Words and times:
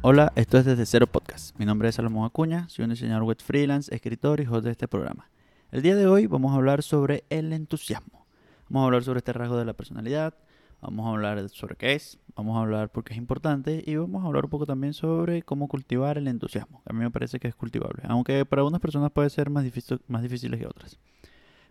Hola, 0.00 0.32
esto 0.36 0.58
es 0.58 0.64
Desde 0.64 0.86
Cero 0.86 1.08
Podcast. 1.08 1.58
Mi 1.58 1.66
nombre 1.66 1.88
es 1.88 1.96
Salomón 1.96 2.24
Acuña, 2.24 2.68
soy 2.68 2.84
un 2.84 2.90
diseñador 2.90 3.24
web 3.24 3.38
freelance, 3.42 3.92
escritor 3.92 4.40
y 4.40 4.46
host 4.46 4.64
de 4.64 4.70
este 4.70 4.86
programa. 4.86 5.28
El 5.72 5.82
día 5.82 5.96
de 5.96 6.06
hoy 6.06 6.28
vamos 6.28 6.52
a 6.52 6.54
hablar 6.54 6.84
sobre 6.84 7.24
el 7.30 7.52
entusiasmo. 7.52 8.24
Vamos 8.68 8.82
a 8.82 8.86
hablar 8.86 9.02
sobre 9.02 9.18
este 9.18 9.32
rasgo 9.32 9.56
de 9.56 9.64
la 9.64 9.72
personalidad, 9.72 10.34
vamos 10.80 11.04
a 11.04 11.10
hablar 11.10 11.48
sobre 11.48 11.74
qué 11.74 11.94
es, 11.94 12.20
vamos 12.36 12.56
a 12.56 12.60
hablar 12.60 12.90
por 12.90 13.02
qué 13.02 13.14
es 13.14 13.18
importante 13.18 13.82
y 13.84 13.96
vamos 13.96 14.22
a 14.22 14.28
hablar 14.28 14.44
un 14.44 14.50
poco 14.50 14.66
también 14.66 14.94
sobre 14.94 15.42
cómo 15.42 15.66
cultivar 15.66 16.16
el 16.16 16.28
entusiasmo. 16.28 16.80
A 16.86 16.92
mí 16.92 17.00
me 17.00 17.10
parece 17.10 17.40
que 17.40 17.48
es 17.48 17.56
cultivable, 17.56 18.04
aunque 18.06 18.46
para 18.46 18.62
unas 18.62 18.80
personas 18.80 19.10
puede 19.10 19.30
ser 19.30 19.50
más, 19.50 19.64
difícil, 19.64 20.00
más 20.06 20.22
difíciles 20.22 20.60
que 20.60 20.66
otras. 20.68 20.96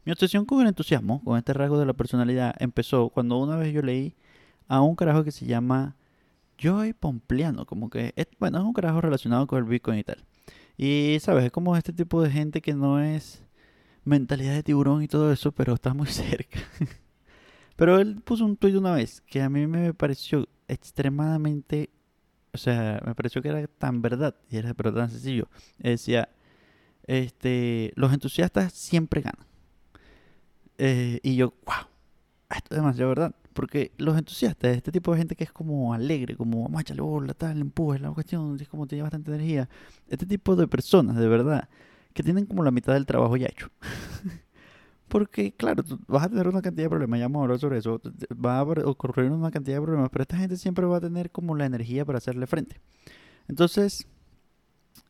Mi 0.04 0.12
obsesión 0.12 0.44
con 0.44 0.60
el 0.60 0.68
entusiasmo, 0.68 1.24
con 1.24 1.38
este 1.38 1.54
rasgo 1.54 1.80
de 1.80 1.86
la 1.86 1.94
personalidad, 1.94 2.56
empezó 2.60 3.08
cuando 3.08 3.38
una 3.38 3.56
vez 3.56 3.74
yo 3.74 3.82
leí 3.82 4.16
a 4.68 4.82
un 4.82 4.98
carajo 4.98 5.24
que 5.24 5.32
se 5.32 5.46
llama 5.46 5.96
Joy 6.58 6.94
Pompliano, 6.94 7.66
como 7.66 7.90
que, 7.90 8.14
es, 8.16 8.28
bueno, 8.40 8.60
es 8.60 8.64
un 8.64 8.74
carajo 8.74 9.02
relacionado 9.02 9.48
con 9.48 9.60
el 9.60 9.66
Bitcoin 9.66 10.00
y 10.00 10.04
tal. 10.04 10.26
Y, 10.78 11.18
¿sabes? 11.22 11.46
Es 11.46 11.52
como 11.52 11.76
este 11.76 11.94
tipo 11.94 12.22
de 12.22 12.30
gente 12.32 12.62
que 12.62 12.74
no 12.74 13.00
es 13.02 13.44
mentalidad 14.06 14.54
de 14.54 14.64
tiburón 14.64 15.04
y 15.04 15.08
todo 15.08 15.32
eso, 15.32 15.52
pero 15.52 15.74
está 15.74 15.94
muy 15.94 16.08
cerca. 16.08 16.60
pero 17.76 18.00
él 18.00 18.22
puso 18.22 18.46
un 18.46 18.58
tuit 18.58 18.76
una 18.76 18.94
vez 18.94 19.22
que 19.22 19.42
a 19.42 19.50
mí 19.50 19.68
me 19.68 19.94
pareció 19.94 20.48
extremadamente, 20.68 21.90
o 22.54 22.58
sea, 22.58 23.02
me 23.06 23.16
pareció 23.16 23.42
que 23.42 23.50
era 23.50 23.68
tan 23.68 24.02
verdad 24.02 24.36
y 24.50 24.58
era 24.58 24.74
pero 24.74 24.94
tan 24.94 25.10
sencillo. 25.10 25.50
decía, 25.78 26.30
este, 27.04 27.92
los 27.96 28.14
entusiastas 28.14 28.74
siempre 28.74 29.22
ganan. 29.22 29.46
Eh, 30.78 31.20
y 31.24 31.36
yo, 31.36 31.54
wow, 31.66 31.88
esto 32.50 32.76
es 32.76 32.78
demasiado 32.78 33.10
verdad. 33.10 33.36
Porque 33.58 33.92
los 33.98 34.16
entusiastas, 34.16 34.78
este 34.78 34.92
tipo 34.92 35.12
de 35.12 35.18
gente 35.18 35.36
que 35.36 35.44
es 35.44 35.52
como 35.52 35.92
alegre, 35.92 36.36
como 36.36 36.62
vamos 36.62 36.78
a 36.78 36.82
echarle 36.82 37.02
bola, 37.02 37.34
tal, 37.34 37.60
empuje, 37.60 37.98
la 37.98 38.12
cuestión, 38.12 38.56
es 38.62 38.70
como 38.70 38.86
tiene 38.86 39.02
bastante 39.02 39.32
energía. 39.34 39.68
Este 40.08 40.28
tipo 40.28 40.56
de 40.56 40.68
personas, 40.68 41.16
de 41.16 41.28
verdad, 41.28 41.68
que 42.14 42.22
tienen 42.22 42.46
como 42.46 42.62
la 42.64 42.70
mitad 42.70 42.94
del 42.94 43.08
trabajo 43.08 43.36
ya 43.36 43.48
hecho. 43.48 43.72
Porque, 45.08 45.54
claro, 45.54 45.84
vas 46.08 46.26
a 46.26 46.30
tener 46.30 46.48
una 46.48 46.62
cantidad 46.62 46.86
de 46.86 46.90
problemas, 46.92 47.20
ya 47.20 47.26
vamos 47.26 47.40
a 47.40 47.44
hablar 47.46 47.58
sobre 47.58 47.80
eso, 47.80 48.00
va 48.34 48.60
a 48.60 48.64
ocurrir 48.64 49.32
una 49.32 49.50
cantidad 49.50 49.78
de 49.78 49.82
problemas, 49.82 50.12
pero 50.12 50.22
esta 50.22 50.38
gente 50.38 50.56
siempre 50.56 50.86
va 50.86 50.98
a 50.98 51.02
tener 51.02 51.32
como 51.32 51.56
la 51.56 51.66
energía 51.66 52.06
para 52.06 52.20
hacerle 52.20 52.46
frente. 52.46 52.80
Entonces, 53.48 54.08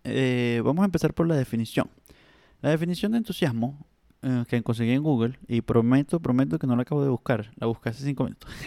eh, 0.06 0.62
vamos 0.64 0.84
a 0.84 0.86
empezar 0.86 1.14
por 1.14 1.28
la 1.28 1.36
definición. 1.36 1.90
La 2.62 2.70
definición 2.70 3.12
de 3.12 3.18
entusiasmo 3.18 3.86
eh, 4.22 4.46
que 4.48 4.64
conseguí 4.64 4.92
en 4.92 5.04
Google 5.04 5.38
y 5.48 5.62
prometo, 5.62 6.20
prometo 6.20 6.60
que 6.60 6.68
no 6.68 6.76
la 6.76 6.84
acabo 6.84 7.04
de 7.04 7.10
buscar. 7.10 7.52
La 7.56 7.68
busqué 7.68 7.90
hace 7.90 8.04
cinco 8.04 8.24
minutos. 8.24 8.52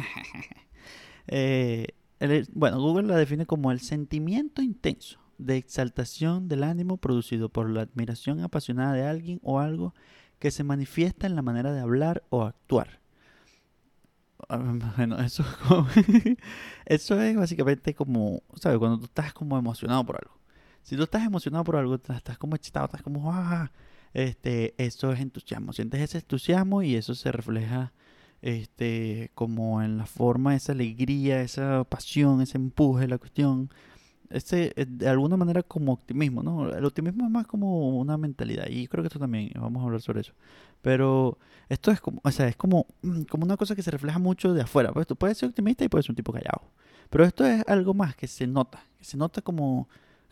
Eh, 1.32 1.86
bueno, 2.54 2.80
Google 2.80 3.06
la 3.06 3.16
define 3.16 3.46
como 3.46 3.70
el 3.70 3.78
sentimiento 3.78 4.62
intenso 4.62 5.20
de 5.38 5.56
exaltación 5.56 6.48
del 6.48 6.64
ánimo 6.64 6.96
producido 6.96 7.48
por 7.48 7.70
la 7.70 7.82
admiración 7.82 8.40
apasionada 8.40 8.94
de 8.94 9.06
alguien 9.06 9.38
o 9.44 9.60
algo 9.60 9.94
que 10.40 10.50
se 10.50 10.64
manifiesta 10.64 11.26
en 11.28 11.36
la 11.36 11.42
manera 11.42 11.72
de 11.72 11.80
hablar 11.80 12.24
o 12.30 12.42
actuar. 12.42 13.00
Ah, 14.48 14.58
bueno, 14.96 15.18
eso, 15.18 15.44
eso 16.86 17.20
es 17.20 17.36
básicamente 17.36 17.94
como, 17.94 18.42
¿sabes? 18.56 18.78
Cuando 18.78 18.98
tú 18.98 19.04
estás 19.04 19.32
como 19.32 19.56
emocionado 19.58 20.04
por 20.04 20.16
algo. 20.16 20.38
Si 20.82 20.96
tú 20.96 21.04
estás 21.04 21.24
emocionado 21.24 21.62
por 21.64 21.76
algo, 21.76 21.94
estás 21.94 22.38
como 22.38 22.56
excitado, 22.56 22.86
estás 22.86 23.02
como, 23.02 23.32
ah, 23.32 23.70
este, 24.14 24.75
eso 24.78 25.12
es 25.12 25.20
entusiasmo. 25.20 25.72
Sientes 25.72 26.00
ese 26.00 26.19
entusiasmo 26.19 26.83
y 26.83 26.97
eso 26.97 27.14
se 27.14 27.33
refleja 27.33 27.92
este, 28.42 29.30
como 29.34 29.83
en 29.83 29.98
la 29.98 30.06
forma, 30.06 30.55
esa 30.55 30.72
alegría, 30.72 31.42
esa 31.42 31.84
pasión, 31.84 32.41
ese 32.41 32.58
empuje, 32.58 33.06
la 33.08 33.19
cuestión. 33.19 33.70
Ese, 34.31 34.72
eh, 34.77 34.86
de 34.88 35.08
alguna 35.08 35.36
manera 35.36 35.62
como 35.62 35.92
optimismo, 35.92 36.42
¿no? 36.42 36.70
El 36.72 36.84
optimismo 36.84 37.25
es 37.25 37.31
más 37.31 37.47
como 37.47 37.99
una 37.99 38.16
mentalidad 38.16 38.66
y 38.69 38.87
creo 38.87 39.03
que 39.03 39.09
esto 39.09 39.19
también, 39.19 39.50
vamos 39.56 39.82
a 39.82 39.87
hablar 39.87 40.00
sobre 40.00 40.20
eso. 40.20 40.34
Pero 40.82 41.38
esto 41.69 41.91
es 41.91 42.00
como, 42.00 42.20
o 42.25 42.31
sea, 42.31 42.49
es 42.49 42.56
como, 42.56 42.87
mm, 43.03 43.22
como 43.22 43.44
una 43.44 43.56
cosa 43.56 43.75
que 43.75 43.82
se 43.82 43.91
refleja 43.91 44.19
mucho 44.19 44.54
de 44.54 44.62
afuera. 44.62 44.93
Pues 44.93 45.06
tú 45.06 45.16
puedes 45.16 45.37
ser 45.38 45.49
optimista 45.49 45.84
y 45.84 45.88
puedes 45.88 46.06
ser 46.06 46.12
un 46.12 46.16
tipo 46.16 46.32
callado. 46.32 46.62
Pero 47.10 47.25
esto 47.25 47.44
es 47.44 47.65
algo 47.69 47.93
más 47.94 48.15
que 48.16 48.28
se 48.28 48.47
nota, 48.47 48.84
que 48.99 49.04
se 49.04 49.16
nota 49.16 49.43
como 49.43 49.88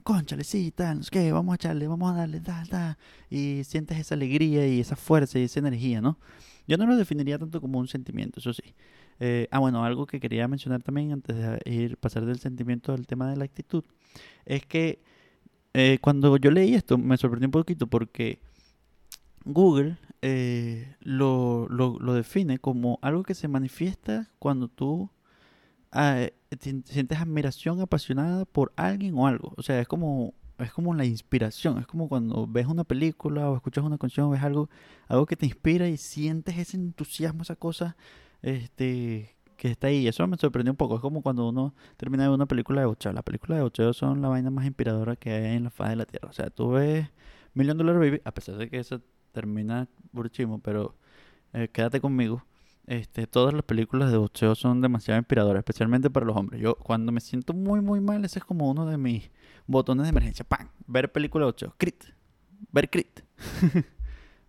conchale, 0.09 0.43
sí, 0.43 0.71
tal, 0.71 1.01
no 1.01 1.35
vamos 1.35 1.53
a 1.53 1.57
echarle, 1.57 1.87
vamos 1.87 2.11
a 2.11 2.17
darle, 2.17 2.41
tal, 2.41 2.67
tal. 2.67 2.97
Y 3.29 3.63
sientes 3.65 3.99
esa 3.99 4.15
alegría 4.15 4.67
y 4.67 4.81
esa 4.81 4.97
fuerza 4.97 5.39
y 5.39 5.43
esa 5.43 5.59
energía, 5.59 6.01
¿no? 6.01 6.19
Yo 6.67 6.79
no 6.79 6.87
lo 6.87 6.97
definiría 6.97 7.39
tanto 7.39 7.61
como 7.61 7.79
un 7.79 7.89
sentimiento, 7.89 8.41
eso 8.41 8.55
sí. 8.55 8.75
Eh, 9.21 9.49
ah, 9.51 9.59
bueno, 9.59 9.85
algo 9.85 10.07
que 10.07 10.19
quería 10.19 10.49
mencionar 10.49 10.83
también 10.83 11.13
antes 11.13 11.37
de 11.37 11.61
ir 11.71 11.99
pasar 11.99 12.25
del 12.25 12.39
sentimiento 12.39 12.95
al 12.95 13.07
tema 13.07 13.29
de 13.29 13.37
la 13.37 13.45
actitud, 13.45 13.85
es 14.47 14.65
que 14.65 15.03
eh, 15.75 15.99
cuando 16.01 16.39
yo 16.39 16.51
leí 16.53 16.73
esto 16.73 16.97
me 16.97 17.19
sorprendió 17.19 17.49
un 17.49 17.53
poquito 17.53 17.87
porque 17.87 18.39
Google 19.45 19.99
eh, 20.23 20.97
lo, 21.01 21.69
lo, 21.69 22.15
define 22.15 22.59
como 22.59 22.99
algo 23.03 23.25
que 23.25 23.35
se 23.35 23.47
manifiesta 23.47 24.31
cuando 24.39 24.69
tú 24.69 25.11
eh, 25.95 26.35
sientes 26.85 27.19
admiración 27.19 27.81
apasionada 27.81 28.45
por 28.45 28.73
alguien 28.77 29.15
o 29.17 29.27
algo. 29.27 29.55
O 29.57 29.63
sea, 29.63 29.81
es 29.81 29.89
como, 29.89 30.35
es 30.59 30.73
como 30.73 30.95
la 30.95 31.05
inspiración. 31.05 31.79
Es 31.79 31.87
como 31.87 32.09
cuando 32.09 32.47
ves 32.47 32.67
una 32.67 32.85
película 32.85 33.51
o 33.51 33.57
escuchas 33.57 33.85
una 33.85 33.99
canción 33.99 34.27
o 34.27 34.31
ves 34.31 34.43
algo, 34.43 34.69
algo 35.09 35.27
que 35.27 35.37
te 35.37 35.47
inspira 35.47 35.89
y 35.89 35.97
sientes 35.97 36.59
ese 36.59 36.77
entusiasmo, 36.77 37.43
esa 37.43 37.57
cosa 37.57 37.97
este, 38.43 39.37
que 39.57 39.71
está 39.71 39.89
ahí. 39.89 40.07
Eso 40.09 40.27
me 40.27 40.37
sorprendió 40.37 40.73
un 40.73 40.77
poco. 40.77 40.97
Es 40.97 41.01
como 41.01 41.23
cuando 41.23 41.49
uno 41.49 41.75
termina 41.97 42.25
de 42.25 42.31
ver 42.31 42.37
una 42.37 42.47
película 42.47 42.81
de 42.81 42.87
boxeo. 42.87 43.13
Las 43.13 43.25
películas 43.25 43.59
de 43.59 43.63
boxeo 43.65 43.93
son 43.93 44.23
la 44.23 44.29
vaina 44.29 44.51
más 44.51 44.67
inspiradora 44.67 45.17
que 45.17 45.31
hay 45.31 45.57
en 45.57 45.65
la 45.65 45.71
faz 45.71 45.91
de 45.91 45.97
la 45.97 46.07
tierra. 46.07 46.29
O 46.29 46.33
sea, 46.33 46.51
tú 46.51 46.71
ves 46.73 47.09
Million 47.55 47.79
Dollar 47.79 47.99
Baby, 47.99 48.21
a 48.25 48.33
pesar 48.33 48.57
de 48.57 48.69
que 48.69 48.79
eso 48.79 49.01
termina 49.33 49.89
burchismo, 50.13 50.61
pero 50.61 50.97
eh, 51.53 51.69
quédate 51.73 52.01
conmigo 52.01 52.45
este, 52.89 53.27
todas 53.27 53.53
las 53.53 53.63
películas 53.65 54.11
de 54.11 54.17
boxeo 54.17 54.55
son 54.55 54.81
demasiado 54.81 55.19
inspiradoras, 55.19 55.61
especialmente 55.61 56.09
para 56.09 56.25
los 56.25 56.37
hombres. 56.37 56.61
Yo 56.61 56.75
cuando 56.75 57.13
me 57.13 57.21
siento 57.21 57.53
muy 57.53 57.81
muy 57.81 58.01
mal, 58.01 58.25
ese 58.25 58.39
es 58.39 58.45
como 58.45 58.71
uno 58.71 58.87
de 58.87 58.97
mis 58.97 59.31
botones 59.67 60.05
de 60.05 60.11
emergencia. 60.11 60.45
¡Pam! 60.45 60.69
Ver 60.87 61.13
película 61.13 61.45
de 61.45 61.53
boxeo. 61.53 61.75
Crit. 61.77 62.05
Ver 62.73 62.89
Crit. 62.89 63.21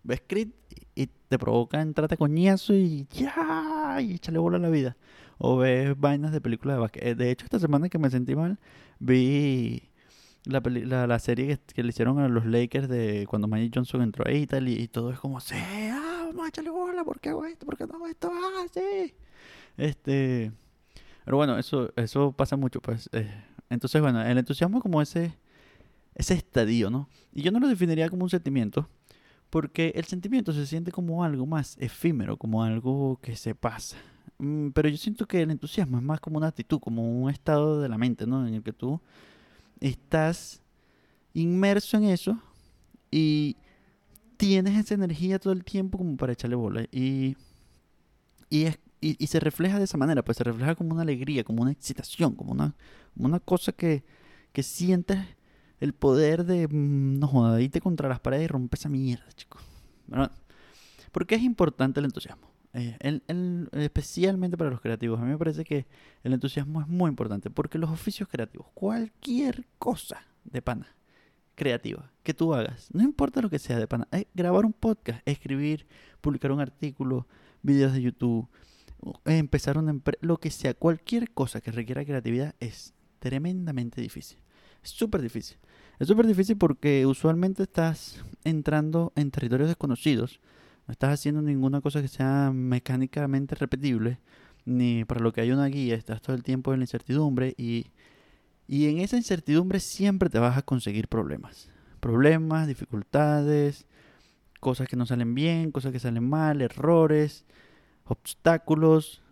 Ves 0.02 0.22
Crit 0.26 0.54
y 0.94 1.06
te 1.06 1.38
provoca 1.38 1.80
entrarte 1.82 2.16
coñazo 2.16 2.74
y 2.74 3.06
ya, 3.10 3.98
y 4.00 4.14
échale 4.14 4.38
bola 4.38 4.56
a 4.56 4.60
la 4.60 4.70
vida. 4.70 4.96
O 5.38 5.58
ves 5.58 5.98
vainas 5.98 6.32
de 6.32 6.40
películas 6.40 6.76
de 6.76 6.80
básquet. 6.80 7.04
Eh, 7.04 7.14
de 7.14 7.30
hecho, 7.30 7.44
esta 7.44 7.58
semana 7.58 7.88
que 7.88 7.98
me 7.98 8.10
sentí 8.10 8.34
mal, 8.34 8.58
vi 8.98 9.90
la, 10.44 11.06
la, 11.06 11.18
serie 11.18 11.58
que, 11.74 11.82
le 11.82 11.90
hicieron 11.90 12.18
a 12.18 12.28
los 12.28 12.46
Lakers 12.46 12.88
de 12.88 13.26
cuando 13.28 13.48
Magic 13.48 13.72
Johnson 13.74 14.02
entró 14.02 14.24
ahí 14.26 14.42
y 14.42 14.46
tal, 14.46 14.68
y, 14.68 14.88
todo 14.88 15.10
es 15.12 15.18
como, 15.18 15.40
sea 15.40 16.09
vamos 16.30 16.46
a 16.46 16.48
echarle 16.48 16.70
bola, 16.70 17.04
¿por 17.04 17.20
qué 17.20 17.30
hago 17.30 17.44
esto? 17.44 17.66
¿Por 17.66 17.76
qué 17.76 17.86
no 17.86 17.96
hago 17.96 18.06
esto? 18.06 18.30
Ah, 18.32 18.66
sí. 18.72 19.14
Este, 19.76 20.52
pero 21.24 21.36
bueno, 21.36 21.58
eso, 21.58 21.92
eso 21.96 22.32
pasa 22.32 22.56
mucho, 22.56 22.80
pues. 22.80 23.08
Eh, 23.12 23.30
entonces, 23.68 24.00
bueno, 24.00 24.22
el 24.22 24.38
entusiasmo 24.38 24.78
es 24.78 24.82
como 24.82 25.02
ese, 25.02 25.36
ese 26.14 26.34
estadio, 26.34 26.90
¿no? 26.90 27.08
Y 27.32 27.42
yo 27.42 27.50
no 27.50 27.60
lo 27.60 27.68
definiría 27.68 28.08
como 28.08 28.24
un 28.24 28.30
sentimiento, 28.30 28.88
porque 29.48 29.92
el 29.94 30.04
sentimiento 30.04 30.52
se 30.52 30.66
siente 30.66 30.92
como 30.92 31.24
algo 31.24 31.46
más 31.46 31.76
efímero, 31.78 32.36
como 32.36 32.62
algo 32.62 33.18
que 33.22 33.36
se 33.36 33.54
pasa. 33.54 33.96
Mm, 34.38 34.70
pero 34.70 34.88
yo 34.88 34.96
siento 34.96 35.26
que 35.26 35.42
el 35.42 35.50
entusiasmo 35.50 35.98
es 35.98 36.02
más 36.02 36.20
como 36.20 36.38
una 36.38 36.48
actitud, 36.48 36.80
como 36.80 37.02
un 37.02 37.30
estado 37.30 37.80
de 37.80 37.88
la 37.88 37.98
mente, 37.98 38.26
¿no? 38.26 38.46
En 38.46 38.54
el 38.54 38.62
que 38.62 38.72
tú 38.72 39.00
estás 39.80 40.62
inmerso 41.34 41.96
en 41.96 42.04
eso 42.04 42.38
y 43.10 43.56
tienes 44.40 44.74
esa 44.78 44.94
energía 44.94 45.38
todo 45.38 45.52
el 45.52 45.64
tiempo 45.64 45.98
como 45.98 46.16
para 46.16 46.32
echarle 46.32 46.56
bola. 46.56 46.86
Y, 46.90 47.36
y, 48.48 48.64
es, 48.64 48.78
y, 49.02 49.26
se 49.26 49.38
refleja 49.38 49.76
de 49.76 49.84
esa 49.84 49.98
manera, 49.98 50.24
pues 50.24 50.38
se 50.38 50.44
refleja 50.44 50.74
como 50.74 50.94
una 50.94 51.02
alegría, 51.02 51.44
como 51.44 51.60
una 51.60 51.72
excitación, 51.72 52.34
como 52.34 52.52
una, 52.52 52.74
una 53.16 53.38
cosa 53.38 53.72
que, 53.72 54.02
que 54.52 54.62
sientes 54.62 55.18
el 55.78 55.92
poder 55.92 56.46
de, 56.46 56.66
mm, 56.68 57.18
no 57.18 57.60
irte 57.60 57.82
contra 57.82 58.08
las 58.08 58.20
paredes 58.20 58.44
y 58.44 58.48
romper 58.48 58.78
esa 58.78 58.88
mierda, 58.88 59.30
chicos. 59.32 59.60
¿Por 61.12 61.26
qué 61.26 61.34
es 61.34 61.42
importante 61.42 62.00
el 62.00 62.06
entusiasmo? 62.06 62.50
Eh, 62.72 62.96
especialmente 63.72 64.56
para 64.56 64.70
los 64.70 64.80
creativos. 64.80 65.20
A 65.20 65.22
mí 65.22 65.30
me 65.30 65.38
parece 65.38 65.64
que 65.64 65.86
el 66.22 66.32
entusiasmo 66.32 66.80
es 66.80 66.88
muy 66.88 67.10
importante 67.10 67.50
porque 67.50 67.76
los 67.76 67.90
oficios 67.90 68.26
creativos, 68.26 68.68
cualquier 68.72 69.66
cosa 69.78 70.24
de 70.44 70.62
pana, 70.62 70.96
creativa 71.60 72.10
que 72.22 72.32
tú 72.32 72.54
hagas, 72.54 72.88
no 72.94 73.02
importa 73.02 73.42
lo 73.42 73.50
que 73.50 73.58
sea 73.58 73.78
de 73.78 73.86
pana, 73.86 74.08
eh, 74.12 74.24
grabar 74.32 74.64
un 74.64 74.72
podcast, 74.72 75.20
escribir, 75.26 75.86
publicar 76.22 76.52
un 76.52 76.60
artículo, 76.60 77.26
videos 77.60 77.92
de 77.92 78.00
YouTube, 78.00 78.48
empezar 79.26 79.76
una 79.76 79.90
empresa, 79.90 80.18
lo 80.22 80.38
que 80.38 80.50
sea, 80.50 80.72
cualquier 80.72 81.32
cosa 81.32 81.60
que 81.60 81.70
requiera 81.70 82.02
creatividad 82.02 82.54
es 82.60 82.94
tremendamente 83.18 84.00
difícil. 84.00 84.38
Es 84.82 84.88
súper 84.88 85.20
difícil. 85.20 85.58
Es 85.98 86.08
súper 86.08 86.26
difícil 86.26 86.56
porque 86.56 87.04
usualmente 87.04 87.64
estás 87.64 88.24
entrando 88.42 89.12
en 89.14 89.30
territorios 89.30 89.68
desconocidos. 89.68 90.40
No 90.86 90.92
estás 90.92 91.12
haciendo 91.12 91.42
ninguna 91.42 91.82
cosa 91.82 92.00
que 92.00 92.08
sea 92.08 92.52
mecánicamente 92.54 93.54
repetible, 93.54 94.18
ni 94.64 95.04
para 95.04 95.20
lo 95.20 95.30
que 95.34 95.42
hay 95.42 95.50
una 95.50 95.66
guía. 95.66 95.94
Estás 95.94 96.22
todo 96.22 96.34
el 96.34 96.42
tiempo 96.42 96.72
en 96.72 96.80
la 96.80 96.84
incertidumbre 96.84 97.54
y 97.58 97.88
Y 98.72 98.86
en 98.86 98.98
esa 98.98 99.16
incertidumbre 99.16 99.80
siempre 99.80 100.30
te 100.30 100.38
vas 100.38 100.56
a 100.56 100.62
conseguir 100.62 101.08
problemas. 101.08 101.68
Problemas, 101.98 102.68
dificultades, 102.68 103.84
cosas 104.60 104.86
que 104.86 104.94
no 104.94 105.06
salen 105.06 105.34
bien, 105.34 105.72
cosas 105.72 105.90
que 105.90 105.98
salen 105.98 106.28
mal, 106.28 106.62
errores, 106.62 107.44
obstáculos. 108.04 109.22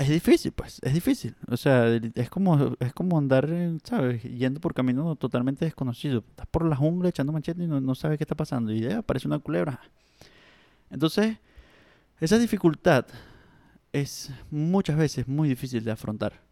Es 0.00 0.08
difícil, 0.08 0.50
pues, 0.50 0.80
es 0.82 0.92
difícil. 0.92 1.36
O 1.46 1.56
sea, 1.56 1.86
es 1.94 2.28
como, 2.28 2.74
es 2.80 2.92
como 2.92 3.18
andar, 3.18 3.48
¿sabes? 3.84 4.24
Yendo 4.24 4.58
por 4.58 4.74
camino 4.74 5.14
totalmente 5.14 5.64
desconocido. 5.64 6.24
Estás 6.30 6.48
por 6.48 6.66
la 6.66 6.74
jungla 6.74 7.10
echando 7.10 7.32
machete 7.32 7.62
y 7.62 7.68
no, 7.68 7.80
no 7.80 7.94
sabes 7.94 8.18
qué 8.18 8.24
está 8.24 8.34
pasando. 8.34 8.72
Y 8.72 8.80
de 8.80 8.94
aparece 8.94 9.28
una 9.28 9.38
culebra. 9.38 9.80
Entonces, 10.90 11.36
esa 12.18 12.36
dificultad 12.36 13.06
es 13.92 14.32
muchas 14.50 14.96
veces 14.96 15.28
muy 15.28 15.48
difícil 15.48 15.84
de 15.84 15.92
afrontar. 15.92 16.49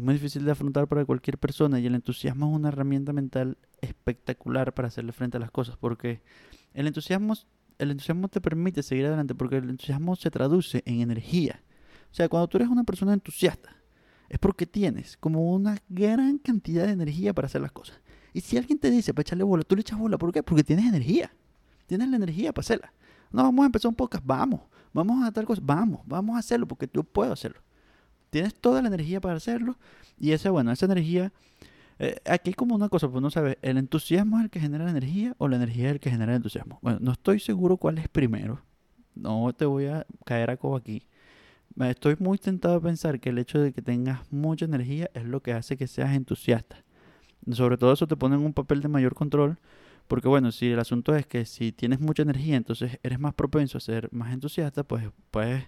Es 0.00 0.04
muy 0.04 0.14
difícil 0.14 0.46
de 0.46 0.52
afrontar 0.52 0.88
para 0.88 1.04
cualquier 1.04 1.36
persona 1.36 1.78
y 1.78 1.84
el 1.84 1.94
entusiasmo 1.94 2.48
es 2.48 2.56
una 2.56 2.68
herramienta 2.68 3.12
mental 3.12 3.58
espectacular 3.82 4.72
para 4.72 4.88
hacerle 4.88 5.12
frente 5.12 5.36
a 5.36 5.40
las 5.40 5.50
cosas 5.50 5.76
porque 5.76 6.22
el 6.72 6.86
entusiasmo, 6.86 7.34
el 7.76 7.90
entusiasmo 7.90 8.28
te 8.28 8.40
permite 8.40 8.82
seguir 8.82 9.04
adelante 9.04 9.34
porque 9.34 9.58
el 9.58 9.68
entusiasmo 9.68 10.16
se 10.16 10.30
traduce 10.30 10.82
en 10.86 11.02
energía. 11.02 11.62
O 12.10 12.14
sea, 12.14 12.30
cuando 12.30 12.48
tú 12.48 12.56
eres 12.56 12.70
una 12.70 12.82
persona 12.82 13.12
entusiasta, 13.12 13.76
es 14.30 14.38
porque 14.38 14.64
tienes 14.64 15.18
como 15.18 15.52
una 15.52 15.76
gran 15.90 16.38
cantidad 16.38 16.86
de 16.86 16.92
energía 16.92 17.34
para 17.34 17.44
hacer 17.44 17.60
las 17.60 17.72
cosas. 17.72 18.00
Y 18.32 18.40
si 18.40 18.56
alguien 18.56 18.78
te 18.78 18.90
dice 18.90 19.12
para 19.12 19.20
echarle 19.20 19.44
bola, 19.44 19.64
tú 19.64 19.76
le 19.76 19.82
echas 19.82 19.98
bola. 19.98 20.16
¿Por 20.16 20.32
qué? 20.32 20.42
Porque 20.42 20.64
tienes 20.64 20.86
energía. 20.86 21.30
Tienes 21.84 22.08
la 22.08 22.16
energía 22.16 22.54
para 22.54 22.64
hacerla. 22.64 22.94
No, 23.30 23.42
vamos 23.42 23.64
a 23.64 23.66
empezar 23.66 23.90
un 23.90 23.96
podcast. 23.96 24.24
Vamos. 24.24 24.62
Vamos 24.94 25.22
a 25.22 25.30
tal 25.30 25.44
cosa. 25.44 25.60
Vamos. 25.62 26.00
Vamos 26.06 26.36
a 26.36 26.38
hacerlo 26.38 26.66
porque 26.66 26.88
yo 26.90 27.04
puedo 27.04 27.34
hacerlo. 27.34 27.60
Tienes 28.30 28.54
toda 28.54 28.82
la 28.82 28.88
energía 28.88 29.20
para 29.20 29.36
hacerlo. 29.36 29.76
Y 30.18 30.32
esa, 30.32 30.50
bueno, 30.50 30.72
esa 30.72 30.86
energía 30.86 31.32
eh, 32.02 32.16
aquí 32.24 32.54
como 32.54 32.74
una 32.74 32.88
cosa, 32.88 33.10
pues 33.10 33.20
no 33.20 33.30
sabes, 33.30 33.58
¿el 33.60 33.76
entusiasmo 33.76 34.38
es 34.38 34.44
el 34.44 34.50
que 34.50 34.58
genera 34.58 34.84
la 34.84 34.90
energía 34.90 35.34
o 35.36 35.48
la 35.48 35.56
energía 35.56 35.88
es 35.88 35.92
el 35.92 36.00
que 36.00 36.10
genera 36.10 36.32
el 36.32 36.36
entusiasmo? 36.36 36.78
Bueno, 36.80 36.98
no 37.02 37.12
estoy 37.12 37.40
seguro 37.40 37.76
cuál 37.76 37.98
es 37.98 38.08
primero. 38.08 38.62
No 39.14 39.52
te 39.52 39.66
voy 39.66 39.84
a 39.84 40.06
caer 40.24 40.48
a 40.48 40.56
cobo 40.56 40.76
aquí. 40.76 41.02
Estoy 41.78 42.16
muy 42.18 42.38
tentado 42.38 42.76
a 42.76 42.80
pensar 42.80 43.20
que 43.20 43.28
el 43.28 43.38
hecho 43.38 43.60
de 43.60 43.74
que 43.74 43.82
tengas 43.82 44.20
mucha 44.32 44.64
energía 44.64 45.10
es 45.12 45.26
lo 45.26 45.42
que 45.42 45.52
hace 45.52 45.76
que 45.76 45.86
seas 45.86 46.14
entusiasta. 46.14 46.82
Sobre 47.52 47.76
todo 47.76 47.92
eso 47.92 48.06
te 48.06 48.16
pone 48.16 48.36
en 48.36 48.46
un 48.46 48.54
papel 48.54 48.80
de 48.80 48.88
mayor 48.88 49.14
control. 49.14 49.58
Porque 50.08 50.26
bueno, 50.26 50.52
si 50.52 50.70
el 50.70 50.78
asunto 50.78 51.14
es 51.14 51.26
que 51.26 51.44
si 51.44 51.70
tienes 51.70 52.00
mucha 52.00 52.22
energía, 52.22 52.56
entonces 52.56 52.98
eres 53.02 53.20
más 53.20 53.34
propenso 53.34 53.76
a 53.76 53.80
ser 53.82 54.08
más 54.10 54.32
entusiasta, 54.32 54.84
pues 54.84 55.04
puedes 55.30 55.64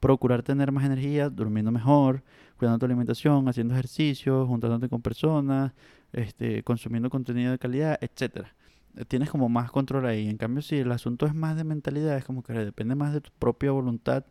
procurar 0.00 0.42
tener 0.42 0.72
más 0.72 0.84
energía, 0.84 1.30
durmiendo 1.30 1.70
mejor, 1.70 2.22
cuidando 2.56 2.78
tu 2.78 2.86
alimentación, 2.86 3.48
haciendo 3.48 3.74
ejercicio, 3.74 4.46
juntándote 4.46 4.88
con 4.88 5.02
personas, 5.02 5.72
este, 6.12 6.62
consumiendo 6.62 7.10
contenido 7.10 7.52
de 7.52 7.58
calidad, 7.58 7.98
etcétera. 8.00 8.54
Eh, 8.96 9.04
tienes 9.04 9.30
como 9.30 9.48
más 9.48 9.70
control 9.70 10.06
ahí. 10.06 10.28
En 10.28 10.36
cambio, 10.36 10.62
si 10.62 10.76
el 10.76 10.92
asunto 10.92 11.26
es 11.26 11.34
más 11.34 11.56
de 11.56 11.64
mentalidad, 11.64 12.16
es 12.16 12.24
como 12.24 12.42
que 12.42 12.52
depende 12.52 12.94
más 12.94 13.12
de 13.12 13.20
tu 13.20 13.30
propia 13.38 13.70
voluntad 13.70 14.24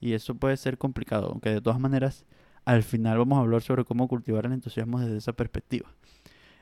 y 0.00 0.14
eso 0.14 0.34
puede 0.34 0.56
ser 0.56 0.78
complicado, 0.78 1.28
aunque 1.30 1.50
de 1.50 1.60
todas 1.60 1.80
maneras 1.80 2.24
al 2.64 2.82
final 2.82 3.18
vamos 3.18 3.38
a 3.38 3.42
hablar 3.42 3.62
sobre 3.62 3.84
cómo 3.84 4.08
cultivar 4.08 4.46
el 4.46 4.52
entusiasmo 4.52 5.00
desde 5.00 5.16
esa 5.16 5.32
perspectiva. 5.32 5.88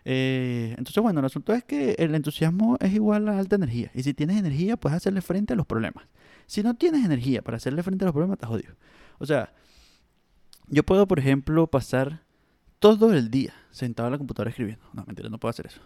Eh, 0.05 0.75
entonces, 0.79 1.03
bueno, 1.03 1.21
el 1.21 1.27
asunto 1.27 1.53
es 1.53 1.65
que 1.65 1.95
el 1.99 2.15
entusiasmo 2.15 2.77
es 2.81 2.93
igual 2.93 3.29
a 3.29 3.39
alta 3.39 3.57
energía. 3.57 3.91
Y 3.95 4.03
si 4.03 4.15
tienes 4.15 4.39
energía, 4.39 4.77
puedes 4.77 4.97
hacerle 4.97 5.21
frente 5.21 5.53
a 5.53 5.57
los 5.57 5.67
problemas. 5.67 6.05
Si 6.47 6.63
no 6.63 6.75
tienes 6.75 7.05
energía 7.05 7.43
para 7.43 7.57
hacerle 7.57 7.83
frente 7.83 8.05
a 8.05 8.07
los 8.07 8.13
problemas, 8.13 8.37
estás 8.37 8.51
jodido. 8.51 8.75
O 9.19 9.27
sea, 9.27 9.53
yo 10.69 10.83
puedo, 10.83 11.07
por 11.07 11.19
ejemplo, 11.19 11.67
pasar 11.67 12.23
todo 12.79 13.13
el 13.13 13.31
día 13.31 13.55
sentado 13.71 14.09
en 14.09 14.13
la 14.13 14.19
computadora 14.19 14.51
escribiendo. 14.51 14.85
No, 14.93 15.05
mentira, 15.05 15.29
no 15.29 15.39
puedo 15.39 15.51
hacer 15.51 15.67
eso. 15.67 15.81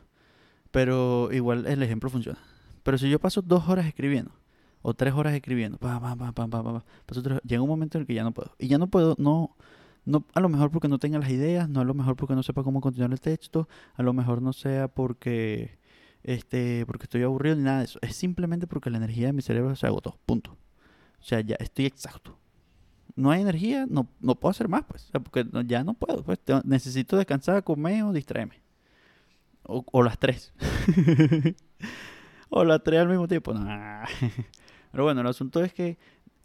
Pero 0.71 1.31
igual 1.33 1.67
el 1.67 1.83
ejemplo 1.83 2.09
funciona. 2.11 2.39
Pero 2.83 2.99
si 2.99 3.11
yo 3.11 3.19
paso 3.19 3.43
dos 3.43 3.69
horas 3.69 3.87
escribiendo, 3.87 4.33
o 4.83 4.93
tres 4.93 5.15
horas 5.15 5.35
escribiendo, 5.35 5.79
pa, 5.79 5.99
pa, 5.99 6.15
pa, 6.15 6.33
pa, 6.33 6.47
pa, 6.47 6.63
pa, 6.63 6.85
llega 7.43 7.63
un 7.63 7.69
momento 7.69 7.97
en 7.97 8.03
el 8.03 8.07
que 8.07 8.15
ya 8.15 8.23
no 8.23 8.33
puedo. 8.33 8.55
Y 8.59 8.69
ya 8.69 8.77
no 8.77 8.89
puedo, 8.89 9.17
no, 9.19 9.57
no, 10.05 10.25
a 10.35 10.41
lo 10.41 10.49
mejor 10.49 10.71
porque 10.71 10.89
no 10.89 10.99
tenga 10.99 11.19
las 11.19 11.31
ideas, 11.31 11.69
no 11.69 11.81
a 11.81 11.85
lo 11.85 11.95
mejor 11.95 12.17
porque 12.17 12.35
no 12.35 12.43
sepa 12.43 12.63
cómo 12.63 12.81
continuar 12.81 13.13
el 13.13 13.21
texto, 13.21 13.69
a 13.95 14.03
lo 14.03 14.13
mejor 14.13 14.43
no 14.43 14.53
sea 14.53 14.89
porque 14.89 15.79
este, 16.25 16.87
porque 16.87 17.05
estoy 17.05 17.23
aburrido 17.23 17.55
ni 17.55 17.63
nada 17.63 17.79
de 17.81 17.85
eso. 17.85 17.99
Es 18.03 18.17
simplemente 18.17 18.67
porque 18.67 18.91
la 18.91 18.97
energía 18.97 19.27
de 19.27 19.35
mi 19.35 19.43
cerebro 19.43 19.77
se 19.77 19.87
agotó. 19.87 20.19
Punto. 20.25 20.57
O 21.21 21.23
sea, 21.23 21.41
ya 21.41 21.57
estoy 21.61 21.87
exhausto. 21.87 22.39
No 23.15 23.31
hay 23.31 23.43
energía, 23.43 23.87
no, 23.89 24.09
no 24.21 24.35
puedo 24.35 24.51
hacer 24.51 24.67
más, 24.67 24.85
pues. 24.85 25.11
porque 25.13 25.47
ya 25.67 25.85
no 25.85 25.95
puedo. 25.95 26.25
Pues. 26.25 26.41
necesito 26.65 27.17
descansar, 27.17 27.63
comer 27.63 28.03
o 28.03 28.13
distraerme. 28.13 28.63
O, 29.67 30.03
las 30.03 30.19
tres. 30.19 30.53
o 32.51 32.65
las 32.65 32.83
tres 32.83 33.01
al 33.01 33.09
mismo 33.09 33.29
tiempo. 33.29 33.55
Pero 34.93 35.05
bueno, 35.05 35.21
el 35.21 35.27
asunto 35.27 35.63
es 35.63 35.73
que 35.73 35.99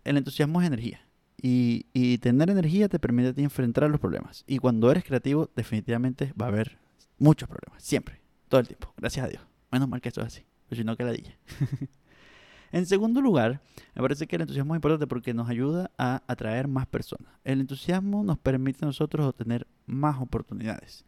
el 0.03 0.17
entusiasmo 0.17 0.61
es 0.61 0.67
energía. 0.67 1.01
Y, 1.41 1.85
y 1.93 2.17
tener 2.17 2.49
energía 2.49 2.89
te 2.89 2.99
permite 2.99 3.41
enfrentar 3.41 3.89
los 3.89 3.99
problemas. 3.99 4.43
Y 4.47 4.57
cuando 4.57 4.91
eres 4.91 5.03
creativo, 5.03 5.49
definitivamente 5.55 6.33
va 6.39 6.45
a 6.45 6.49
haber 6.49 6.77
muchos 7.17 7.47
problemas. 7.47 7.81
Siempre. 7.81 8.19
Todo 8.49 8.61
el 8.61 8.67
tiempo. 8.67 8.93
Gracias 8.97 9.25
a 9.25 9.29
Dios. 9.29 9.43
Menos 9.71 9.87
mal 9.87 10.01
que 10.01 10.09
esto 10.09 10.21
es 10.21 10.27
así, 10.27 10.45
pues 10.67 10.79
si 10.79 10.83
no, 10.83 10.97
que 10.97 11.03
la 11.03 11.13
en 12.71 12.85
segundo 12.87 13.21
lugar, 13.21 13.61
me 13.93 14.01
parece 14.01 14.25
que 14.25 14.35
el 14.35 14.41
entusiasmo 14.41 14.73
es 14.73 14.77
importante 14.77 15.05
porque 15.05 15.33
nos 15.33 15.47
ayuda 15.47 15.91
a 15.97 16.23
atraer 16.25 16.67
más 16.67 16.87
personas. 16.87 17.31
El 17.43 17.61
entusiasmo 17.61 18.23
nos 18.23 18.39
permite 18.39 18.83
a 18.83 18.87
nosotros 18.87 19.27
obtener 19.27 19.67
más 19.85 20.19
oportunidades. 20.19 21.05